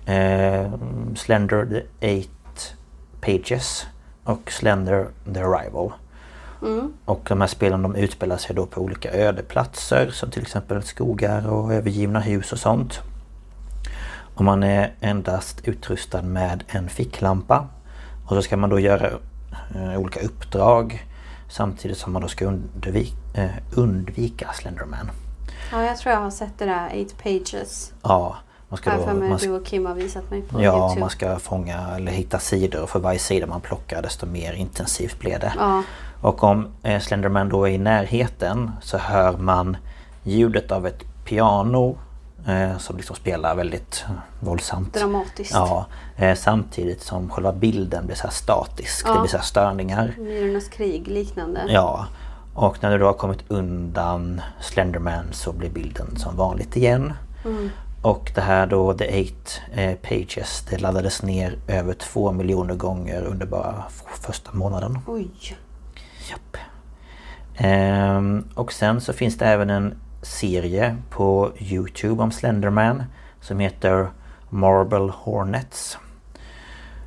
Eh, 0.06 0.72
Slender 1.16 1.66
the 1.66 2.06
Eight 2.06 2.74
Pages. 3.20 3.86
Och 4.24 4.50
Slender 4.50 5.06
the 5.34 5.40
Arrival. 5.40 5.92
Och 7.04 7.26
de 7.28 7.40
här 7.40 7.48
spelen 7.48 7.82
de 7.82 7.94
utspelar 7.96 8.36
sig 8.36 8.56
då 8.56 8.66
på 8.66 8.80
olika 8.80 9.12
ödeplatser. 9.12 10.10
Som 10.10 10.30
till 10.30 10.42
exempel 10.42 10.82
skogar 10.82 11.48
och 11.48 11.74
övergivna 11.74 12.20
hus 12.20 12.52
och 12.52 12.58
sånt. 12.58 13.00
Och 14.36 14.44
man 14.44 14.62
är 14.62 14.94
endast 15.00 15.60
utrustad 15.64 16.22
med 16.22 16.64
en 16.68 16.88
ficklampa. 16.88 17.66
Och 18.26 18.36
så 18.36 18.42
ska 18.42 18.56
man 18.56 18.70
då 18.70 18.80
göra 18.80 19.10
eh, 19.74 19.98
olika 20.00 20.20
uppdrag. 20.20 21.06
Samtidigt 21.48 21.98
som 21.98 22.12
man 22.12 22.22
då 22.22 22.28
ska 22.28 22.46
undvika, 22.46 23.16
eh, 23.34 23.50
undvika 23.74 24.52
Slenderman. 24.52 25.10
Ja, 25.72 25.84
jag 25.84 25.96
tror 25.96 26.14
jag 26.14 26.20
har 26.20 26.30
sett 26.30 26.58
det 26.58 26.64
där 26.64 27.04
8 27.06 27.14
pages. 27.22 27.92
Ja, 28.02 28.36
man 28.68 28.76
ska 28.76 28.96
då... 28.96 29.06
Man 29.06 29.38
du 29.38 29.50
och 29.50 29.66
Kim 29.66 29.86
har 29.86 29.94
visat 29.94 30.30
mig 30.30 30.42
på 30.42 30.62
ja, 30.62 30.78
Youtube. 30.78 31.00
man 31.00 31.10
ska 31.10 31.38
fånga 31.38 31.96
eller 31.96 32.12
hitta 32.12 32.38
sidor 32.38 32.82
och 32.82 32.90
för 32.90 33.00
varje 33.00 33.18
sida 33.18 33.46
man 33.46 33.60
plockar 33.60 34.02
desto 34.02 34.26
mer 34.26 34.52
intensivt 34.52 35.20
blir 35.20 35.38
det. 35.38 35.52
Ja. 35.58 35.82
Och 36.20 36.44
om 36.44 36.68
eh, 36.82 37.00
Slenderman 37.00 37.48
då 37.48 37.68
är 37.68 37.72
i 37.72 37.78
närheten 37.78 38.70
så 38.82 38.98
hör 38.98 39.36
man 39.36 39.76
ljudet 40.22 40.72
av 40.72 40.86
ett 40.86 41.02
piano 41.24 41.98
eh, 42.46 42.78
som 42.78 42.96
liksom 42.96 43.16
spelar 43.16 43.54
väldigt 43.54 44.04
våldsamt. 44.40 44.94
Dramatiskt. 44.94 45.52
Ja, 45.54 45.86
eh, 46.16 46.34
samtidigt 46.34 47.02
som 47.02 47.30
själva 47.30 47.52
bilden 47.52 48.06
blir 48.06 48.16
så 48.16 48.22
här 48.22 48.30
statisk. 48.34 49.04
Det 49.06 49.10
Ja. 49.12 49.20
blir 49.20 49.30
så 49.30 49.36
här 49.36 49.44
störningar. 49.44 50.14
Myrornas 50.18 50.68
krig 50.68 51.08
liknande. 51.08 51.60
Ja. 51.68 52.06
Och 52.54 52.82
när 52.82 52.90
du 52.90 52.98
då 52.98 53.06
har 53.06 53.12
kommit 53.12 53.44
undan 53.48 54.40
Slenderman 54.60 55.24
så 55.32 55.52
blir 55.52 55.70
bilden 55.70 56.16
som 56.16 56.36
vanligt 56.36 56.76
igen. 56.76 57.12
Och 58.02 58.32
det 58.34 58.40
här 58.40 58.66
då, 58.66 58.94
The 58.94 59.04
Eight 59.04 59.60
eh, 59.72 59.94
Pages, 59.94 60.66
det 60.70 60.78
laddades 60.78 61.22
ner 61.22 61.56
över 61.68 61.94
två 61.94 62.32
miljoner 62.32 62.74
gånger 62.74 63.22
under 63.22 63.46
bara 63.46 63.84
första 64.20 64.52
månaden. 64.52 64.98
Oj. 65.06 65.30
Japp. 66.30 66.56
Ehm, 67.56 68.44
och 68.54 68.72
sen 68.72 69.00
så 69.00 69.12
finns 69.12 69.38
det 69.38 69.46
även 69.46 69.70
en 69.70 69.94
serie 70.26 70.96
på 71.10 71.52
Youtube 71.58 72.22
om 72.22 72.30
Slenderman 72.30 73.02
som 73.40 73.58
heter 73.58 74.08
Marble 74.50 75.12
Hornets. 75.14 75.98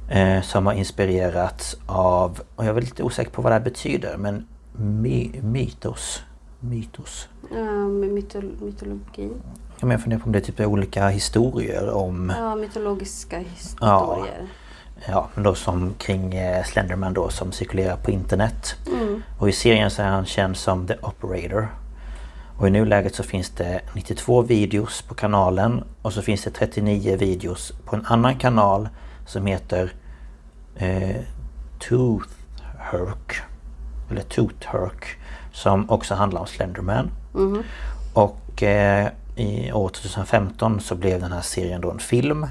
Eh, 0.10 0.42
som 0.42 0.66
har 0.66 0.74
inspirerats 0.74 1.78
av, 1.86 2.42
och 2.56 2.66
jag 2.66 2.78
är 2.78 2.82
lite 2.82 3.04
osäker 3.04 3.32
på 3.32 3.42
vad 3.42 3.52
det 3.52 3.56
här 3.56 3.63
betyder, 3.63 4.17
men 4.17 4.48
my, 4.78 5.32
mytos. 5.44 6.24
Mytos. 6.60 7.28
Ja, 7.56 7.63
med 7.88 8.10
mytol- 8.10 8.63
mytologi. 8.63 9.30
Jag 9.80 9.88
menar, 9.88 9.94
jag 9.94 10.02
funderar 10.02 10.20
på 10.20 10.26
om 10.26 10.32
det 10.32 10.40
är 10.40 10.42
typ 10.42 10.60
olika 10.60 11.08
historier 11.08 11.90
om 11.90 12.34
Ja, 12.38 12.56
mytologiska 12.56 13.40
historier. 13.40 14.48
Ja, 15.08 15.30
men 15.36 15.44
då 15.44 15.56
som 15.56 15.94
kring 15.98 16.34
eh, 16.36 16.63
Slenderman 16.63 17.13
då 17.13 17.30
som 17.30 17.52
cirkulerar 17.52 17.96
på 17.98 18.12
internet. 18.12 18.76
Och 19.40 19.50
i 19.50 19.52
serien 19.52 19.92
så 19.92 20.02
är 20.02 20.08
han 20.08 20.26
känd 20.26 20.58
som 20.58 20.88
The 20.88 20.96
Operator. 21.02 21.67
Och 22.60 22.68
i 22.68 22.72
nuläget 22.72 23.16
så 23.16 23.24
finns 23.24 23.50
det 23.50 23.82
92 23.94 24.42
videos 24.42 25.02
på 25.02 25.14
kanalen 25.14 25.84
och 26.02 26.14
så 26.14 26.22
finns 26.22 26.44
det 26.44 26.52
39 26.52 27.18
videos 27.18 27.74
på 27.86 27.96
en 27.96 28.06
annan 28.06 28.36
kanal 28.36 28.90
som 29.26 29.46
heter 29.46 29.92
eh, 30.76 31.16
Toothherk. 31.80 33.42
Eller 34.12 34.22
Toothherk. 34.22 35.06
Som 35.52 35.90
också 35.90 36.16
handlar 36.16 36.42
om 36.42 36.48
Slenderman. 36.48 37.12
Och 38.14 38.64
eh, 38.64 39.08
i 39.36 39.72
år 39.72 39.90
2015 39.90 40.80
så 40.80 40.96
blev 40.96 41.22
den 41.22 41.32
här 41.32 41.42
serien 41.42 41.82
då 41.82 41.92
en 41.92 42.00
film 42.00 42.48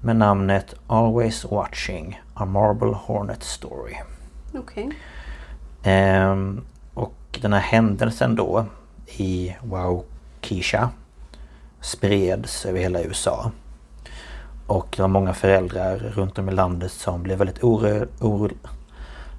med 0.00 0.16
namnet 0.16 0.74
Always 0.86 1.44
Watching 1.44 2.22
A 2.34 2.44
Marble 2.44 2.94
Hornet 2.94 3.42
Story. 3.42 3.94
Okej. 4.54 4.90
Ehm, 5.82 6.64
och 6.94 7.38
den 7.40 7.52
här 7.52 7.60
händelsen 7.60 8.36
då 8.36 8.66
i 9.16 9.56
Waukesha 9.62 10.90
spreds 11.80 12.66
över 12.66 12.80
hela 12.80 13.02
USA. 13.02 13.50
Och 14.66 14.94
det 14.96 15.02
var 15.02 15.08
många 15.08 15.34
föräldrar 15.34 15.96
runt 15.98 16.38
om 16.38 16.48
i 16.48 16.52
landet 16.52 16.92
som 16.92 17.22
blev 17.22 17.38
väldigt 17.38 17.64
oro, 17.64 18.06
oro, 18.20 18.50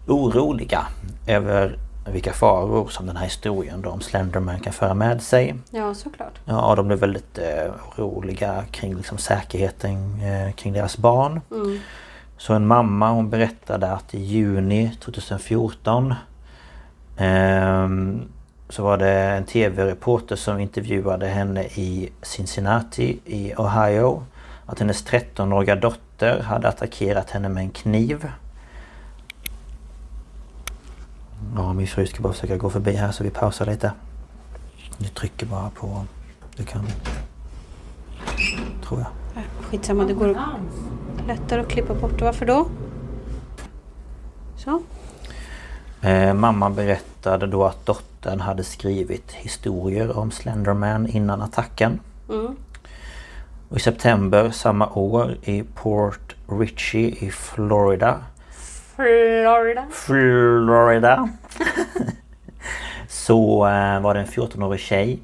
oroliga 0.07 0.87
över 1.27 1.77
vilka 2.11 2.33
faror 2.33 2.87
som 2.87 3.05
den 3.05 3.17
här 3.17 3.23
historien 3.23 3.85
om 3.85 4.01
Slenderman 4.01 4.59
kan 4.59 4.73
föra 4.73 4.93
med 4.93 5.21
sig. 5.21 5.55
Ja, 5.71 5.93
såklart. 5.93 6.33
Ja, 6.45 6.75
de 6.75 6.87
blev 6.87 6.99
väldigt 6.99 7.37
eh, 7.37 7.71
oroliga 7.97 8.63
kring 8.71 8.95
liksom, 8.95 9.17
säkerheten 9.17 10.21
eh, 10.21 10.53
kring 10.53 10.73
deras 10.73 10.97
barn. 10.97 11.41
Mm. 11.51 11.79
Så 12.37 12.53
en 12.53 12.67
mamma 12.67 13.11
hon 13.11 13.29
berättade 13.29 13.91
att 13.91 14.13
i 14.13 14.19
juni 14.19 14.91
2014 15.01 16.13
ehm, 17.17 18.21
så 18.69 18.83
var 18.83 18.97
det 18.97 19.11
en 19.11 19.43
TV-reporter 19.43 20.35
som 20.35 20.59
intervjuade 20.59 21.27
henne 21.27 21.63
i 21.63 22.09
Cincinnati 22.21 23.19
i 23.25 23.53
Ohio. 23.57 24.23
Att 24.65 24.79
hennes 24.79 25.05
13-åriga 25.05 25.75
dotter 25.75 26.39
hade 26.39 26.67
attackerat 26.67 27.29
henne 27.29 27.49
med 27.49 27.63
en 27.63 27.69
kniv. 27.69 28.31
Ja, 31.55 31.73
min 31.73 31.87
fru 31.87 32.05
ska 32.05 32.21
bara 32.21 32.33
försöka 32.33 32.57
gå 32.57 32.69
förbi 32.69 32.91
här 32.91 33.11
så 33.11 33.23
vi 33.23 33.29
pausar 33.29 33.65
lite. 33.65 33.91
Du 34.97 35.07
trycker 35.07 35.45
bara 35.45 35.69
på... 35.69 36.05
Du 36.55 36.63
kan... 36.63 36.87
Tror 38.83 38.99
jag. 38.99 39.43
Skitsamma, 39.61 40.03
det 40.03 40.13
går 40.13 40.37
lättare 41.27 41.61
att 41.61 41.69
klippa 41.69 41.93
bort. 41.93 42.21
Varför 42.21 42.45
då? 42.45 42.67
Så. 44.57 44.81
Eh, 46.01 46.33
mamma 46.33 46.69
berättade 46.69 47.47
då 47.47 47.65
att 47.65 47.85
dottern 47.85 48.08
hade 48.25 48.63
skrivit 48.63 49.31
historier 49.31 50.17
om 50.17 50.31
Slenderman 50.31 51.07
innan 51.07 51.41
attacken. 51.41 51.99
Mm. 52.29 52.55
Och 53.69 53.77
I 53.77 53.79
september 53.79 54.49
samma 54.49 54.87
år 54.87 55.37
i 55.43 55.63
Port 55.75 56.35
Richey 56.47 57.15
i 57.19 57.31
Florida 57.31 58.23
Florida. 58.95 59.85
Florida 59.91 61.29
Så 63.07 63.67
eh, 63.67 64.01
var 64.01 64.13
det 64.13 64.19
en 64.19 64.25
14-årig 64.25 64.79
tjej 64.79 65.19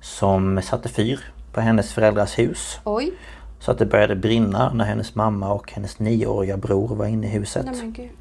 som 0.00 0.62
satte 0.62 0.88
fyr 0.88 1.20
på 1.52 1.60
hennes 1.60 1.92
föräldrars 1.92 2.38
hus. 2.38 2.80
Oj. 2.84 3.12
Så 3.58 3.70
att 3.70 3.78
det 3.78 3.86
började 3.86 4.16
brinna 4.16 4.72
när 4.72 4.84
hennes 4.84 5.14
mamma 5.14 5.52
och 5.52 5.72
hennes 5.72 5.98
nioåriga 5.98 6.56
bror 6.56 6.88
var 6.94 7.06
inne 7.06 7.26
i 7.26 7.30
huset. 7.30 7.66
Nej. 7.66 8.12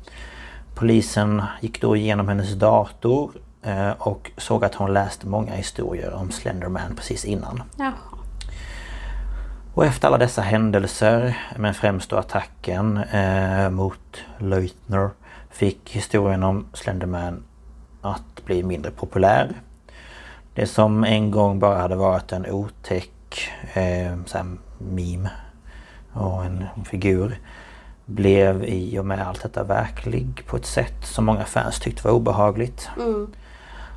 Polisen 0.75 1.43
gick 1.61 1.81
då 1.81 1.95
igenom 1.95 2.27
hennes 2.27 2.53
dator 2.53 3.31
och 3.97 4.31
såg 4.37 4.65
att 4.65 4.75
hon 4.75 4.93
läste 4.93 5.27
många 5.27 5.51
historier 5.53 6.13
om 6.13 6.31
Slenderman 6.31 6.95
precis 6.95 7.25
innan. 7.25 7.63
Jaha. 7.77 7.93
Och 9.73 9.85
efter 9.85 10.07
alla 10.07 10.17
dessa 10.17 10.41
händelser, 10.41 11.37
men 11.57 11.73
främst 11.73 12.09
då 12.09 12.17
attacken 12.17 12.97
eh, 12.97 13.69
mot 13.69 14.23
Leutner, 14.37 15.09
fick 15.49 15.89
historien 15.91 16.43
om 16.43 16.65
Slenderman 16.73 17.43
att 18.01 18.45
bli 18.45 18.63
mindre 18.63 18.91
populär. 18.91 19.51
Det 20.53 20.67
som 20.67 21.03
en 21.03 21.31
gång 21.31 21.59
bara 21.59 21.81
hade 21.81 21.95
varit 21.95 22.31
en 22.31 22.45
otäck 22.51 23.49
eh, 23.73 24.15
meme 24.77 25.29
och 26.13 26.45
en 26.45 26.65
figur 26.85 27.39
blev 28.05 28.63
i 28.63 28.99
och 28.99 29.05
med 29.05 29.27
allt 29.27 29.43
detta 29.43 29.63
verklig 29.63 30.43
på 30.45 30.57
ett 30.57 30.65
sätt 30.65 31.05
som 31.05 31.25
många 31.25 31.45
fans 31.45 31.79
tyckte 31.79 32.07
var 32.07 32.15
obehagligt. 32.15 32.89
Mm. 32.97 33.27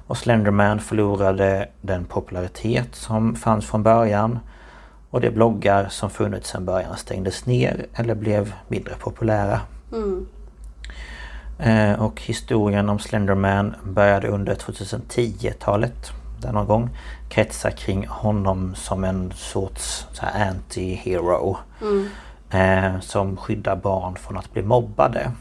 Och 0.08 0.16
Slenderman 0.16 0.80
förlorade 0.80 1.68
den 1.80 2.04
popularitet 2.04 2.94
som 2.94 3.34
fanns 3.34 3.66
från 3.66 3.82
början. 3.82 4.38
Och 5.10 5.20
de 5.20 5.30
bloggar 5.30 5.88
som 5.88 6.10
funnits 6.10 6.50
sedan 6.50 6.64
början 6.64 6.96
stängdes 6.96 7.46
ner 7.46 7.86
eller 7.94 8.14
blev 8.14 8.54
mindre 8.68 8.94
populära. 8.94 9.60
Mm. 9.92 10.26
Eh, 11.58 12.02
och 12.02 12.22
historien 12.22 12.88
om 12.88 12.98
Slenderman 12.98 13.74
började 13.82 14.28
under 14.28 14.54
2010-talet. 14.54 16.12
Där 16.40 16.52
någon 16.52 16.66
gång. 16.66 16.90
Kretsa 17.28 17.70
kring 17.70 18.06
honom 18.06 18.74
som 18.74 19.04
en 19.04 19.32
sorts 19.36 20.06
anti-hero. 20.18 21.56
Mm. 21.82 22.08
Eh, 22.50 23.00
som 23.00 23.36
skyddar 23.36 23.76
barn 23.76 24.16
från 24.16 24.36
att 24.36 24.52
bli 24.52 24.62
mobbade. 24.62 25.32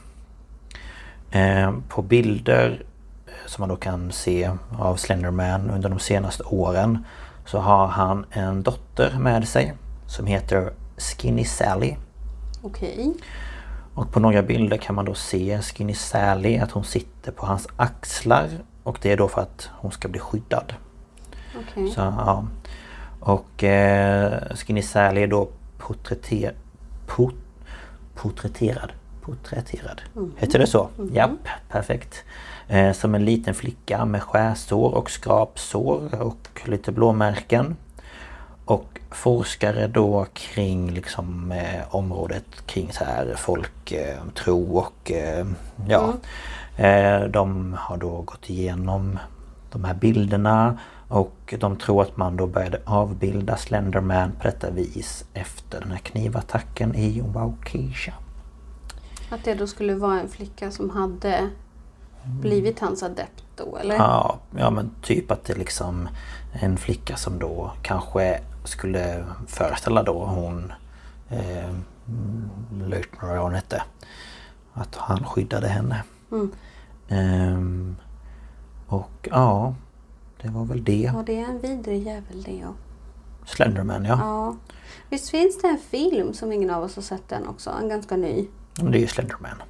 Eh, 1.31 1.73
på 1.89 2.01
bilder 2.01 2.81
som 3.47 3.61
man 3.61 3.69
då 3.69 3.75
kan 3.75 4.11
se 4.11 4.51
av 4.79 4.95
Slenderman 4.95 5.69
under 5.69 5.89
de 5.89 5.99
senaste 5.99 6.43
åren 6.43 7.05
så 7.45 7.59
har 7.59 7.87
han 7.87 8.25
en 8.31 8.63
dotter 8.63 9.17
med 9.19 9.47
sig 9.47 9.73
som 10.07 10.25
heter 10.25 10.73
Skinny 10.97 11.45
Sally. 11.45 11.95
Okej. 12.61 13.13
Och 13.93 14.11
på 14.11 14.19
några 14.19 14.43
bilder 14.43 14.77
kan 14.77 14.95
man 14.95 15.05
då 15.05 15.13
se 15.13 15.61
Skinny 15.61 15.93
Sally 15.93 16.57
att 16.57 16.71
hon 16.71 16.83
sitter 16.83 17.31
på 17.31 17.45
hans 17.45 17.67
axlar 17.77 18.49
och 18.83 18.99
det 19.01 19.11
är 19.11 19.17
då 19.17 19.27
för 19.27 19.41
att 19.41 19.69
hon 19.73 19.91
ska 19.91 20.07
bli 20.07 20.19
skyddad. 20.19 20.73
Okej. 21.55 21.91
Så, 21.91 22.01
ja. 22.01 22.47
Och 23.19 23.63
eh, 23.63 24.41
Skinny 24.55 24.81
Sally 24.81 25.21
är 25.21 25.27
då 25.27 25.49
porträtter, 25.77 26.53
pot, 27.07 27.35
porträtterad. 28.15 28.91
Porträtterad. 29.21 30.01
Heter 30.37 30.59
det 30.59 30.67
så? 30.67 30.89
Japp, 31.11 31.47
perfekt. 31.69 32.23
Eh, 32.67 32.91
som 32.91 33.15
en 33.15 33.25
liten 33.25 33.53
flicka 33.53 34.05
med 34.05 34.23
skärsår 34.23 34.93
och 34.95 35.11
skrapsår 35.11 36.21
och 36.21 36.61
lite 36.65 36.91
blåmärken. 36.91 37.75
Och 38.65 38.99
forskare 39.11 39.87
då 39.87 40.25
kring 40.33 40.91
liksom 40.91 41.51
eh, 41.51 41.95
området 41.95 42.45
kring 42.65 42.91
så 42.91 43.03
här 43.03 43.35
folktro 43.37 44.77
och 44.77 45.11
eh, 45.11 45.47
ja. 45.87 46.13
Eh, 46.77 47.21
de 47.21 47.75
har 47.79 47.97
då 47.97 48.21
gått 48.21 48.49
igenom 48.49 49.19
de 49.71 49.83
här 49.83 49.93
bilderna 49.93 50.77
och 51.07 51.53
de 51.59 51.75
tror 51.75 52.01
att 52.01 52.17
man 52.17 52.37
då 52.37 52.47
började 52.47 52.81
avbilda 52.85 53.57
Slenderman 53.57 54.31
på 54.31 54.43
detta 54.43 54.71
vis 54.71 55.25
efter 55.33 55.79
den 55.79 55.91
här 55.91 55.97
knivattacken 55.97 56.95
i 56.95 57.21
Waukesha. 57.21 58.13
Att 59.29 59.43
det 59.43 59.53
då 59.53 59.67
skulle 59.67 59.95
vara 59.95 60.19
en 60.19 60.29
flicka 60.29 60.71
som 60.71 60.89
hade 60.89 61.49
blivit 62.27 62.79
hans 62.79 63.03
adept 63.03 63.43
då 63.55 63.77
eller? 63.77 63.95
Ja, 63.95 64.39
ja 64.57 64.69
men 64.69 64.91
typ 65.01 65.31
att 65.31 65.45
det 65.45 65.53
är 65.53 65.57
liksom 65.57 66.09
en 66.51 66.77
flicka 66.77 67.15
som 67.15 67.39
då 67.39 67.71
kanske 67.81 68.39
skulle 68.63 69.25
föreställa 69.47 70.03
då 70.03 70.25
hon 70.25 70.73
eh, 71.29 71.73
Leutner 72.71 73.27
vad 73.27 73.37
hon 73.37 73.53
hette. 73.53 73.83
Att 74.73 74.95
han 74.95 75.23
skyddade 75.23 75.67
henne. 75.67 76.03
Mm. 76.31 76.51
Ehm, 77.09 77.95
och 78.87 79.27
ja, 79.31 79.75
det 80.41 80.49
var 80.49 80.65
väl 80.65 80.83
det. 80.83 81.11
Ja, 81.13 81.23
det 81.25 81.39
är 81.39 81.45
en 81.45 81.59
vidrig 81.59 82.03
jävel 82.03 82.43
det 82.43 82.57
ja. 82.57 82.73
Slenderman 83.45 84.05
ja. 84.05 84.17
ja. 84.19 84.55
Visst 85.09 85.29
finns 85.29 85.61
det 85.61 85.67
en 85.67 85.77
film 85.77 86.33
som 86.33 86.51
ingen 86.51 86.69
av 86.69 86.83
oss 86.83 86.95
har 86.95 87.03
sett 87.03 87.31
än 87.31 87.47
också? 87.47 87.69
En 87.81 87.89
ganska 87.89 88.17
ny. 88.17 88.47
Det 88.73 88.97
är 88.97 89.01
ju 89.01 89.07
Slenderman. 89.07 89.61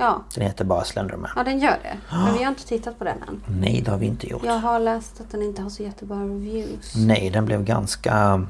Ja, 0.00 0.22
Den 0.34 0.44
heter 0.44 0.64
bara 0.64 0.84
Slenderman. 0.84 1.30
ja 1.36 1.44
den 1.44 1.58
gör 1.58 1.78
det. 1.82 1.96
Men 2.10 2.34
vi 2.34 2.42
har 2.42 2.48
inte 2.50 2.66
tittat 2.66 2.98
på 2.98 3.04
den 3.04 3.22
än. 3.28 3.42
Nej, 3.60 3.82
det 3.84 3.90
har 3.90 3.98
vi 3.98 4.06
inte 4.06 4.30
gjort. 4.30 4.42
Jag 4.44 4.58
har 4.58 4.80
läst 4.80 5.20
att 5.20 5.30
den 5.30 5.42
inte 5.42 5.62
har 5.62 5.70
så 5.70 5.82
jättebra 5.82 6.16
reviews. 6.16 6.94
Nej, 6.96 7.30
den 7.30 7.44
blev 7.46 7.64
ganska 7.64 8.46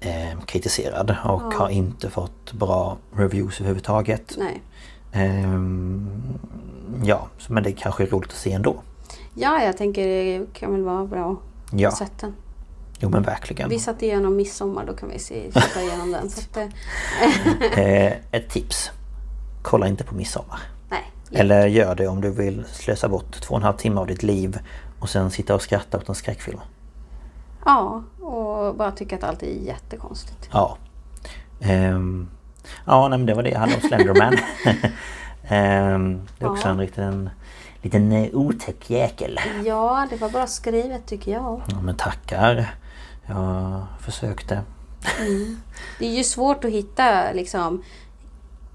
eh, 0.00 0.40
kritiserad 0.46 1.10
och 1.24 1.42
Ja. 1.52 1.58
har 1.58 1.68
inte 1.68 2.10
fått 2.10 2.52
bra 2.52 2.96
reviews 3.14 3.60
överhuvudtaget. 3.60 4.34
Nej. 4.38 4.62
Ehm, 5.12 6.10
ja, 7.04 7.26
men 7.48 7.62
det 7.62 7.72
kanske 7.72 8.02
är 8.02 8.06
roligt 8.06 8.30
att 8.30 8.36
se 8.36 8.52
ändå. 8.52 8.76
Ja, 9.34 9.62
jag 9.62 9.76
tänker 9.76 10.06
det 10.06 10.46
kan 10.52 10.72
väl 10.72 10.82
vara 10.82 11.04
bra 11.04 11.30
att 11.66 11.80
Ja. 11.80 11.90
sett 11.90 12.18
den. 12.18 12.34
Jo 12.98 13.08
men 13.08 13.22
verkligen. 13.22 13.68
Vi 13.68 13.78
satt 13.78 14.02
igenom 14.02 14.36
midsommar, 14.36 14.84
då 14.86 14.92
kan 14.92 15.08
vi 15.08 15.18
se, 15.18 15.50
titta 15.52 15.82
igenom 15.82 16.10
den. 16.12 16.30
Så 16.30 16.40
att, 16.40 16.56
eh, 16.56 17.78
Eh, 17.84 18.12
ett 18.30 18.50
tips. 18.50 18.90
Kolla 19.62 19.88
inte 19.88 20.04
på 20.04 20.14
midsommar. 20.14 20.60
Eller 21.34 21.66
gör 21.66 21.94
det 21.94 22.08
om 22.08 22.20
du 22.20 22.30
vill 22.30 22.64
slösa 22.72 23.08
bort 23.08 23.40
två 23.40 23.54
och 23.54 23.60
en 23.60 23.64
halv 23.64 23.76
timme 23.76 24.00
av 24.00 24.06
ditt 24.06 24.22
liv 24.22 24.58
och 25.00 25.08
sen 25.08 25.30
sitta 25.30 25.54
och 25.54 25.62
skratta 25.62 25.98
åt 25.98 26.08
en 26.08 26.14
skräckfilm. 26.14 26.60
Ja, 27.64 28.02
och 28.20 28.74
bara 28.76 28.90
tycka 28.90 29.16
att 29.16 29.24
allt 29.24 29.42
är 29.42 29.46
jättekonstigt. 29.46 30.48
Ja. 30.52 30.76
Ehm, 31.60 32.28
ja, 32.86 33.08
nej, 33.08 33.18
men 33.18 33.26
det 33.26 33.34
var 33.34 33.42
det 33.42 33.50
jag 33.50 33.58
hade 33.58 33.74
om 33.74 33.80
Slenderman. 33.80 34.34
Ehm, 35.48 36.20
det 36.38 36.44
är 36.44 36.50
också 36.50 36.68
Ja. 36.68 36.70
en 36.70 36.76
liten, 36.78 37.30
liten 37.82 38.12
eh, 38.12 38.28
otäck 38.34 38.90
jäkel. 38.90 39.38
Ja, 39.64 40.06
det 40.10 40.16
var 40.16 40.28
bra 40.28 40.46
skrivet 40.46 41.06
tycker 41.06 41.32
jag. 41.32 41.62
Ja, 41.70 41.80
men 41.82 41.96
tackar. 41.96 42.74
Jag 43.26 43.86
försökte. 44.00 44.60
Det 45.98 46.06
är 46.06 46.16
ju 46.16 46.24
svårt 46.24 46.64
att 46.64 46.70
hitta 46.70 47.32
liksom, 47.32 47.82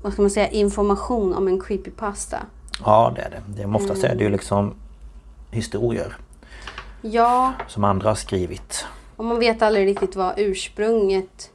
vad 0.01 0.13
ska 0.13 0.21
man 0.21 0.31
säga, 0.31 0.47
information 0.49 1.33
om 1.33 1.47
en 1.47 1.61
creepypasta. 1.61 2.37
Ja 2.85 3.13
det 3.15 3.21
är 3.21 3.29
det. 3.29 3.41
det 3.47 3.61
är, 3.61 3.75
oftast 3.75 4.03
är 4.03 4.15
det 4.15 4.23
ju 4.23 4.29
liksom 4.29 4.73
historier 5.51 6.17
Ja, 7.01 7.53
som 7.67 7.83
andra 7.83 8.09
har 8.09 8.15
skrivit. 8.15 8.85
och 9.15 9.25
man 9.25 9.39
vet 9.39 9.61
aldrig 9.61 9.87
riktigt 9.87 10.15
vad 10.15 10.33
ursprunget 10.37 11.51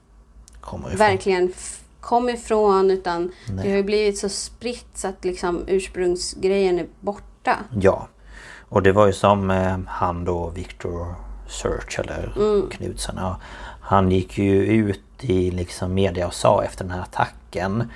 Kommer 0.60 0.86
ifrån. 0.86 0.98
verkligen 0.98 1.52
kom 2.00 2.28
ifrån 2.28 2.90
utan 2.90 3.32
Nej. 3.48 3.64
det 3.64 3.70
har 3.70 3.76
ju 3.76 3.82
blivit 3.82 4.18
så 4.18 4.28
spritt 4.28 4.86
så 4.94 5.08
att 5.08 5.24
liksom 5.24 5.64
ursprungsgrejen 5.66 6.78
är 6.78 6.86
borta. 7.00 7.58
Ja. 7.80 8.06
Och 8.68 8.82
det 8.82 8.92
var 8.92 9.06
ju 9.06 9.12
som 9.12 9.50
eh, 9.50 9.78
han 9.86 10.24
då 10.24 10.48
Victor 10.48 11.14
Search 11.48 11.98
eller 12.00 12.32
Mm. 12.36 12.68
Knutsen. 12.70 13.18
Han 13.80 14.10
gick 14.10 14.38
ju 14.38 14.64
ut 14.66 15.00
i 15.20 15.50
liksom 15.50 15.94
media 15.94 16.26
och 16.26 16.34
sa 16.34 16.62
efter 16.64 16.84
den 16.84 16.92
här 16.94 17.02
attacken 17.02 17.90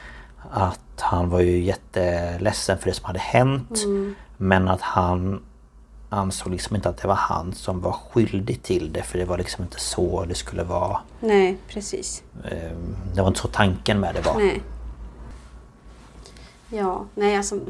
att 0.51 0.81
han 1.01 1.31
var 1.31 1.41
ju 1.41 1.59
jätteledsen 1.65 2.79
för 2.79 2.87
det 2.87 2.95
som 2.95 3.05
hade 3.05 3.19
hänt. 3.19 3.83
Mm. 3.85 4.15
Men 4.37 4.69
att 4.69 4.81
han 4.81 5.43
ansåg 6.09 6.53
liksom 6.53 6.77
inte 6.77 6.89
att 6.89 6.97
det 7.03 7.09
var 7.09 7.15
han 7.15 7.53
som 7.55 7.81
var 7.81 7.93
skyldig 7.93 8.63
till 8.63 8.93
det 8.93 9.03
för 9.03 9.19
det 9.19 9.25
var 9.25 9.39
liksom 9.39 9.65
inte 9.65 9.81
så 9.81 10.25
det 10.25 10.35
skulle 10.35 10.65
vara. 10.65 11.01
Nej, 11.21 11.57
precis. 11.69 12.23
Eh, 12.45 12.71
Det 13.15 13.21
var 13.21 13.29
inte 13.29 13.41
så 13.41 13.49
tanken 13.49 14.01
med 14.01 14.15
det 14.15 14.21
var. 14.27 14.35
Nej. 14.39 14.63
Ja, 16.69 17.05
nej 17.15 17.37
alltså 17.37 17.61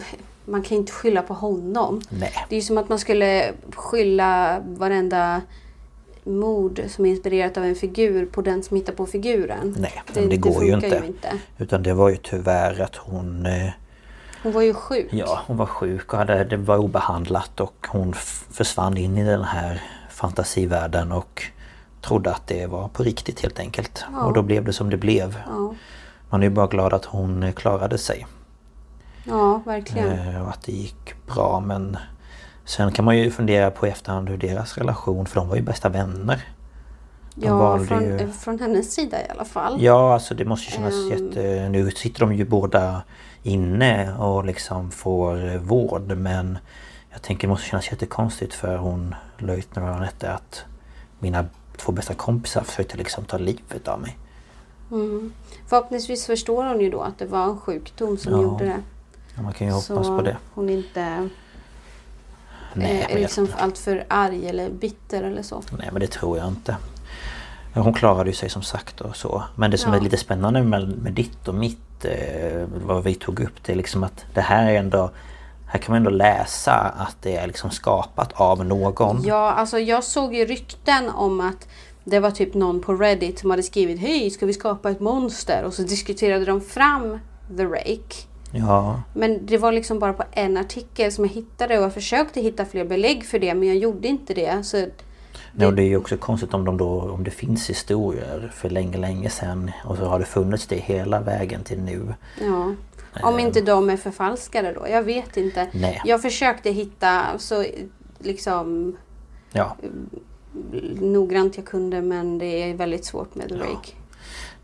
man 0.45 0.63
kan 0.63 0.71
ju 0.71 0.81
inte 0.81 0.93
skylla 0.93 1.23
på 1.23 1.35
honom. 1.35 2.01
Nej. 2.09 2.33
Det 2.49 2.55
är 2.55 2.61
ju 2.61 2.67
som 2.67 2.79
att 2.79 2.89
man 2.89 2.99
skulle 2.99 3.53
skylla 3.75 4.61
varenda 4.67 5.43
mord 6.27 6.81
som 6.89 7.07
är 7.07 7.11
inspirerat 7.11 7.57
av 7.57 7.65
en 7.65 7.75
figur 7.75 8.27
på 8.27 8.43
den 8.43 8.63
som 8.63 8.77
hittar 8.77 8.93
på 8.93 9.07
figuren. 9.07 9.75
Nej, 9.79 10.03
men 10.15 10.29
det, 10.29 10.37
går 10.37 10.65
ju 10.65 10.73
inte. 10.75 10.87
ju 10.87 11.07
inte. 11.07 11.33
Utan 11.59 11.83
det 11.83 11.95
var 11.95 12.09
ju 12.09 12.17
tyvärr 12.17 12.81
att 12.81 12.97
hon 12.97 13.47
eh, 13.47 13.71
Hon 14.43 14.53
var 14.53 14.63
ju 14.63 14.75
sjuk. 14.75 15.09
Ja, 15.11 15.41
hon 15.47 15.57
var 15.57 15.67
sjuk 15.67 16.13
och 16.13 16.19
hade, 16.19 16.45
det 16.45 16.57
var 16.57 16.77
obehandlat 16.79 17.61
och 17.61 17.87
hon 17.89 18.13
försvann 18.51 18.97
in 18.97 19.19
i 19.19 19.25
den 19.25 19.45
här 19.45 19.83
fantasivärlden 20.11 21.13
och 21.13 21.43
trodde 22.01 22.31
att 22.31 22.47
det 22.47 22.67
var 22.67 22.89
på 22.89 23.03
riktigt 23.03 23.41
helt 23.41 23.59
enkelt. 23.59 24.05
Ja. 24.13 24.25
Och 24.25 24.33
då 24.33 24.43
blev 24.43 24.65
det 24.65 24.73
som 24.73 24.91
det 24.91 24.97
blev. 24.97 25.39
Ja, 25.47 25.75
Man 26.31 26.43
är 26.43 26.47
ju 26.47 26.51
bara 26.55 26.67
glad 26.67 26.93
att 26.95 27.05
hon 27.05 27.43
eh, 27.43 27.53
klarade 27.53 27.99
sig. 27.99 28.27
ja 29.25 29.63
verkligen. 29.67 30.13
Eh, 30.35 30.43
Och 30.43 30.49
att 30.49 30.63
det 30.63 30.73
gick 30.73 31.27
bra 31.27 31.63
men 31.67 31.97
Sen 32.67 32.93
kan 32.93 33.05
man 33.05 33.19
ju 33.19 33.31
fundera 33.31 33.71
på 33.71 33.87
i 33.87 33.91
efterhand 33.91 34.29
hur 34.29 34.37
deras 34.37 34.79
relation, 34.79 35.27
för 35.27 35.41
de 35.41 35.49
var 35.49 35.57
ju 35.57 35.63
bästa 35.63 35.89
vänner. 35.89 36.49
de 37.35 37.47
ja, 37.47 37.79
från, 37.79 38.05
ju- 38.05 38.29
från 38.33 38.59
hennes 38.59 38.95
sida 38.95 39.21
i 39.27 39.31
alla 39.31 39.45
fall. 39.45 39.83
Ja, 39.83 40.15
alltså 40.15 40.35
det 40.35 40.45
måste 40.45 40.71
ju 40.71 40.77
kännas 40.77 40.95
Ehm. 40.95 41.09
jätte... 41.27 41.69
Nu 41.69 41.91
sitter 41.91 42.21
de 42.21 42.35
ju 42.35 42.45
båda 42.45 43.03
inne 43.43 44.15
och 44.19 44.45
liksom 44.45 44.91
får 44.91 45.59
vård 45.59 46.17
men 46.17 46.59
jag 47.11 47.23
tänker 47.23 47.47
det 47.47 47.51
måste 47.51 47.67
kännas 47.69 47.91
jättekonstigt 47.91 48.55
för 48.55 48.77
hon 48.77 49.15
löjtnant 49.39 49.97
Anette 49.97 50.33
att 50.33 50.65
mina 51.19 51.45
två 51.77 51.93
bästa 51.93 52.15
kompisar 52.15 52.63
försökte 52.63 52.97
liksom 52.97 53.25
ta 53.25 53.39
livet 53.39 53.89
av 53.89 54.01
mig. 54.01 54.17
Mm. 54.91 55.33
Förhoppningsvis 55.67 56.27
förstår 56.27 56.65
hon 56.65 56.81
ju 56.81 56.91
då 56.91 57.01
att 57.01 57.19
det 57.19 57.27
var 57.27 57.45
en 57.45 57.59
sjukdom 57.59 58.17
som 58.19 58.33
Ja, 58.33 58.43
gjorde 58.43 58.65
det. 58.65 58.81
Ja, 59.37 59.43
man 59.43 59.53
kan 59.53 59.67
ju 59.67 59.73
hoppas 59.73 59.87
Så 60.07 60.17
på 60.19 60.23
det. 60.23 60.37
hon 60.55 60.69
inte 60.71 61.29
Nej, 62.83 63.07
eh, 63.09 63.19
liksom 63.21 63.49
alltför 63.59 64.05
arg 64.09 64.49
eller 64.49 64.71
bitter 64.71 65.23
eller 65.23 65.43
så. 65.43 65.63
Nej 65.79 65.89
men 65.93 66.01
det 66.01 66.07
tror 66.11 66.39
jag 66.39 66.49
inte. 66.49 66.77
Hon 67.75 67.95
klarade 67.95 68.31
ju 68.31 68.37
sig 68.37 68.49
som 68.49 68.63
sagt 68.63 69.01
och 69.01 69.17
så. 69.17 69.43
Men 69.55 69.71
det 69.71 69.79
som 69.79 69.93
Ja. 69.93 69.99
är 69.99 70.03
lite 70.03 70.17
spännande 70.17 70.63
med, 70.63 70.89
med 70.99 71.13
ditt 71.13 71.49
och 71.49 71.55
mitt, 71.55 72.05
eh, 72.05 72.67
vad 72.87 73.05
vi 73.05 73.15
tog 73.15 73.41
upp, 73.41 73.65
det 73.65 73.73
är 73.73 73.77
liksom 73.77 74.05
att 74.05 74.25
det 74.35 74.41
här 74.41 74.71
är 74.73 74.79
ändå... 74.79 75.11
Här 75.69 75.79
kan 75.79 75.93
man 75.93 75.97
ändå 75.97 76.11
läsa 76.11 76.73
att 76.75 77.17
det 77.23 77.37
är 77.37 77.47
liksom 77.47 77.71
skapat 77.71 78.33
av 78.33 78.65
någon. 78.65 79.23
Ja, 79.25 79.51
alltså 79.53 79.79
jag 79.79 80.05
såg 80.05 80.35
ju 80.35 80.45
rykten 80.47 81.11
om 81.11 81.41
att 81.41 81.69
det 82.05 82.21
var 82.21 82.31
typ 82.31 82.55
någon 82.55 82.81
på 82.81 82.95
Reddit 82.95 83.39
som 83.39 83.51
hade 83.51 83.63
skrivit 83.63 84.01
Hej, 84.01 84.31
ska 84.31 84.47
vi 84.47 84.53
skapa 84.53 84.91
ett 84.91 85.01
monster? 85.01 85.65
Och 85.65 85.75
så 85.75 85.83
diskuterade 85.83 86.45
de 86.45 86.61
fram 86.61 87.19
The 87.57 87.65
Rake. 87.65 88.17
Ja, 88.59 89.03
Men 89.15 89.47
det 89.47 89.59
var 89.59 89.73
liksom 89.73 89.99
bara 89.99 90.13
på 90.13 90.25
en 90.33 90.57
artikel 90.57 91.13
som 91.13 91.25
jag 91.25 91.33
hittade 91.33 91.79
och 91.79 91.85
jag 91.85 91.95
försökte 91.95 92.41
hitta 92.41 92.65
fler 92.65 92.85
belägg 92.85 93.25
för 93.27 93.39
det 93.39 93.55
men 93.55 93.69
jag 93.69 93.77
gjorde 93.77 94.09
inte 94.09 94.35
det. 94.35 94.67
Så 94.67 94.87
Nej, 95.53 95.67
och 95.67 95.75
det 95.75 95.83
är 95.83 95.87
ju 95.89 95.97
också 95.97 96.17
konstigt 96.17 96.55
om, 96.55 96.65
de 96.65 96.77
då, 96.77 97.01
om 97.01 97.25
det 97.25 97.31
finns 97.31 97.71
historier 97.71 98.51
för 98.55 98.71
länge, 98.71 98.99
länge 98.99 99.31
sedan 99.31 99.71
och 99.85 99.97
så 99.97 100.05
har 100.05 100.19
det 100.19 100.25
funnits 100.25 100.67
det 100.67 100.77
hela 100.77 101.21
vägen 101.21 101.65
till 101.65 101.81
nu. 101.81 102.15
ja. 102.41 102.75
Om 103.23 103.39
inte 103.39 103.61
de 103.61 103.91
är 103.91 103.97
förfalskade 103.97 104.73
då. 104.73 104.89
Jag 104.89 105.03
vet 105.03 105.37
inte. 105.37 105.69
Nej. 105.73 106.03
Jag 106.05 106.23
försökte 106.23 106.71
hitta 106.71 107.23
så 107.39 107.65
liksom 108.19 108.97
Ja, 109.53 109.77
noggrant 111.01 111.57
jag 111.57 111.67
kunde 111.67 112.03
men 112.03 112.39
det 112.39 112.71
är 112.71 112.75
väldigt 112.75 113.05
svårt 113.05 113.35
med 113.35 113.49
The 113.49 113.55
Rake. 113.55 113.93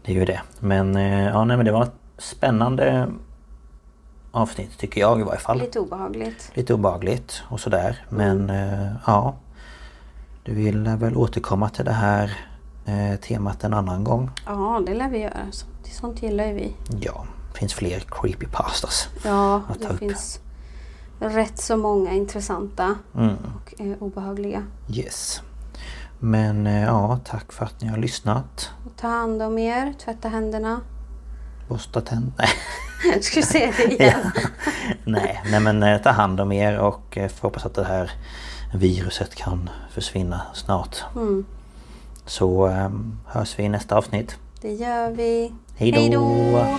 det 0.04 0.12
är 0.12 0.16
ju 0.16 0.24
det. 0.24 0.40
Men, 0.60 0.96
eh, 0.96 1.24
ja, 1.26 1.44
nej, 1.44 1.56
men 1.56 1.66
det 1.66 1.72
var 1.72 1.88
spännande 2.18 3.08
avsnitt 4.32 4.78
tycker 4.78 5.00
jag 5.00 5.20
i 5.20 5.22
varje 5.22 5.38
fall. 5.40 5.58
Lite 5.58 5.80
obehagligt. 5.80 6.50
Lite 6.54 6.74
obehagligt 6.74 7.42
och 7.48 7.60
sådär. 7.60 8.04
Men 8.08 8.50
eh, 8.50 8.92
ja. 9.06 9.34
Du 10.44 10.54
vill 10.54 10.88
väl 10.88 11.16
återkomma 11.16 11.68
till 11.68 11.84
det 11.84 11.92
här 11.92 12.36
eh, 12.86 13.20
temat 13.20 13.64
en 13.64 13.74
annan 13.74 14.04
gång? 14.04 14.30
Ja, 14.46 14.82
det 14.86 14.94
lär 14.94 15.08
vi 15.08 15.18
göra. 15.18 15.46
Sånt 15.82 16.22
gillar 16.22 16.44
ju 16.46 16.52
vi. 16.54 16.74
Ja, 17.00 17.24
det 17.52 17.58
finns 17.58 17.74
fler 17.74 18.00
creepypastas. 18.10 19.08
Ja, 19.24 19.62
Att 19.68 19.82
ta 19.82 19.88
det 19.88 19.94
upp. 19.94 19.98
finns 19.98 20.40
rätt 21.18 21.58
så 21.58 21.76
många 21.76 22.12
intressanta 22.12 22.94
Mm, 23.16 23.36
och 23.56 23.80
eh, 23.80 23.92
obehagliga. 24.00 24.62
yes. 24.88 25.42
Men 26.18 26.66
eh, 26.66 26.82
ja, 26.84 27.18
tack 27.24 27.52
för 27.52 27.64
att 27.64 27.80
ni 27.80 27.88
har 27.88 27.96
lyssnat. 27.98 28.70
Och 28.86 28.96
ta 28.96 29.08
hand 29.08 29.42
om 29.42 29.58
er, 29.58 29.94
tvätta 30.04 30.28
händerna. 30.28 30.80
Borsta 31.72 32.00
tänderna. 32.00 32.48
Jag 33.14 33.24
skulle 33.24 33.46
säga 33.46 33.72
det 33.76 33.92
igen. 33.94 34.30
nej, 35.04 35.42
nej 35.50 35.60
men 35.60 35.82
eh, 35.82 36.02
ta 36.02 36.10
hand 36.10 36.40
om 36.40 36.52
er 36.52 36.78
och 36.78 37.18
eh, 37.18 37.28
får 37.28 37.48
hoppas 37.48 37.66
att 37.66 37.74
det 37.74 37.84
här 37.84 38.10
viruset 38.74 39.34
kan 39.34 39.70
försvinna 39.94 40.40
snart. 40.54 40.96
Mm, 41.16 41.44
Så 42.26 42.66
eh, 42.66 42.90
hörs 43.26 43.58
vi 43.58 43.62
i 43.62 43.68
nästa 43.68 43.96
avsnitt. 43.96 44.36
det 44.60 44.72
gör 44.72 45.10
vi. 45.10 45.52
Hej 45.76 46.10
då. 46.10 46.78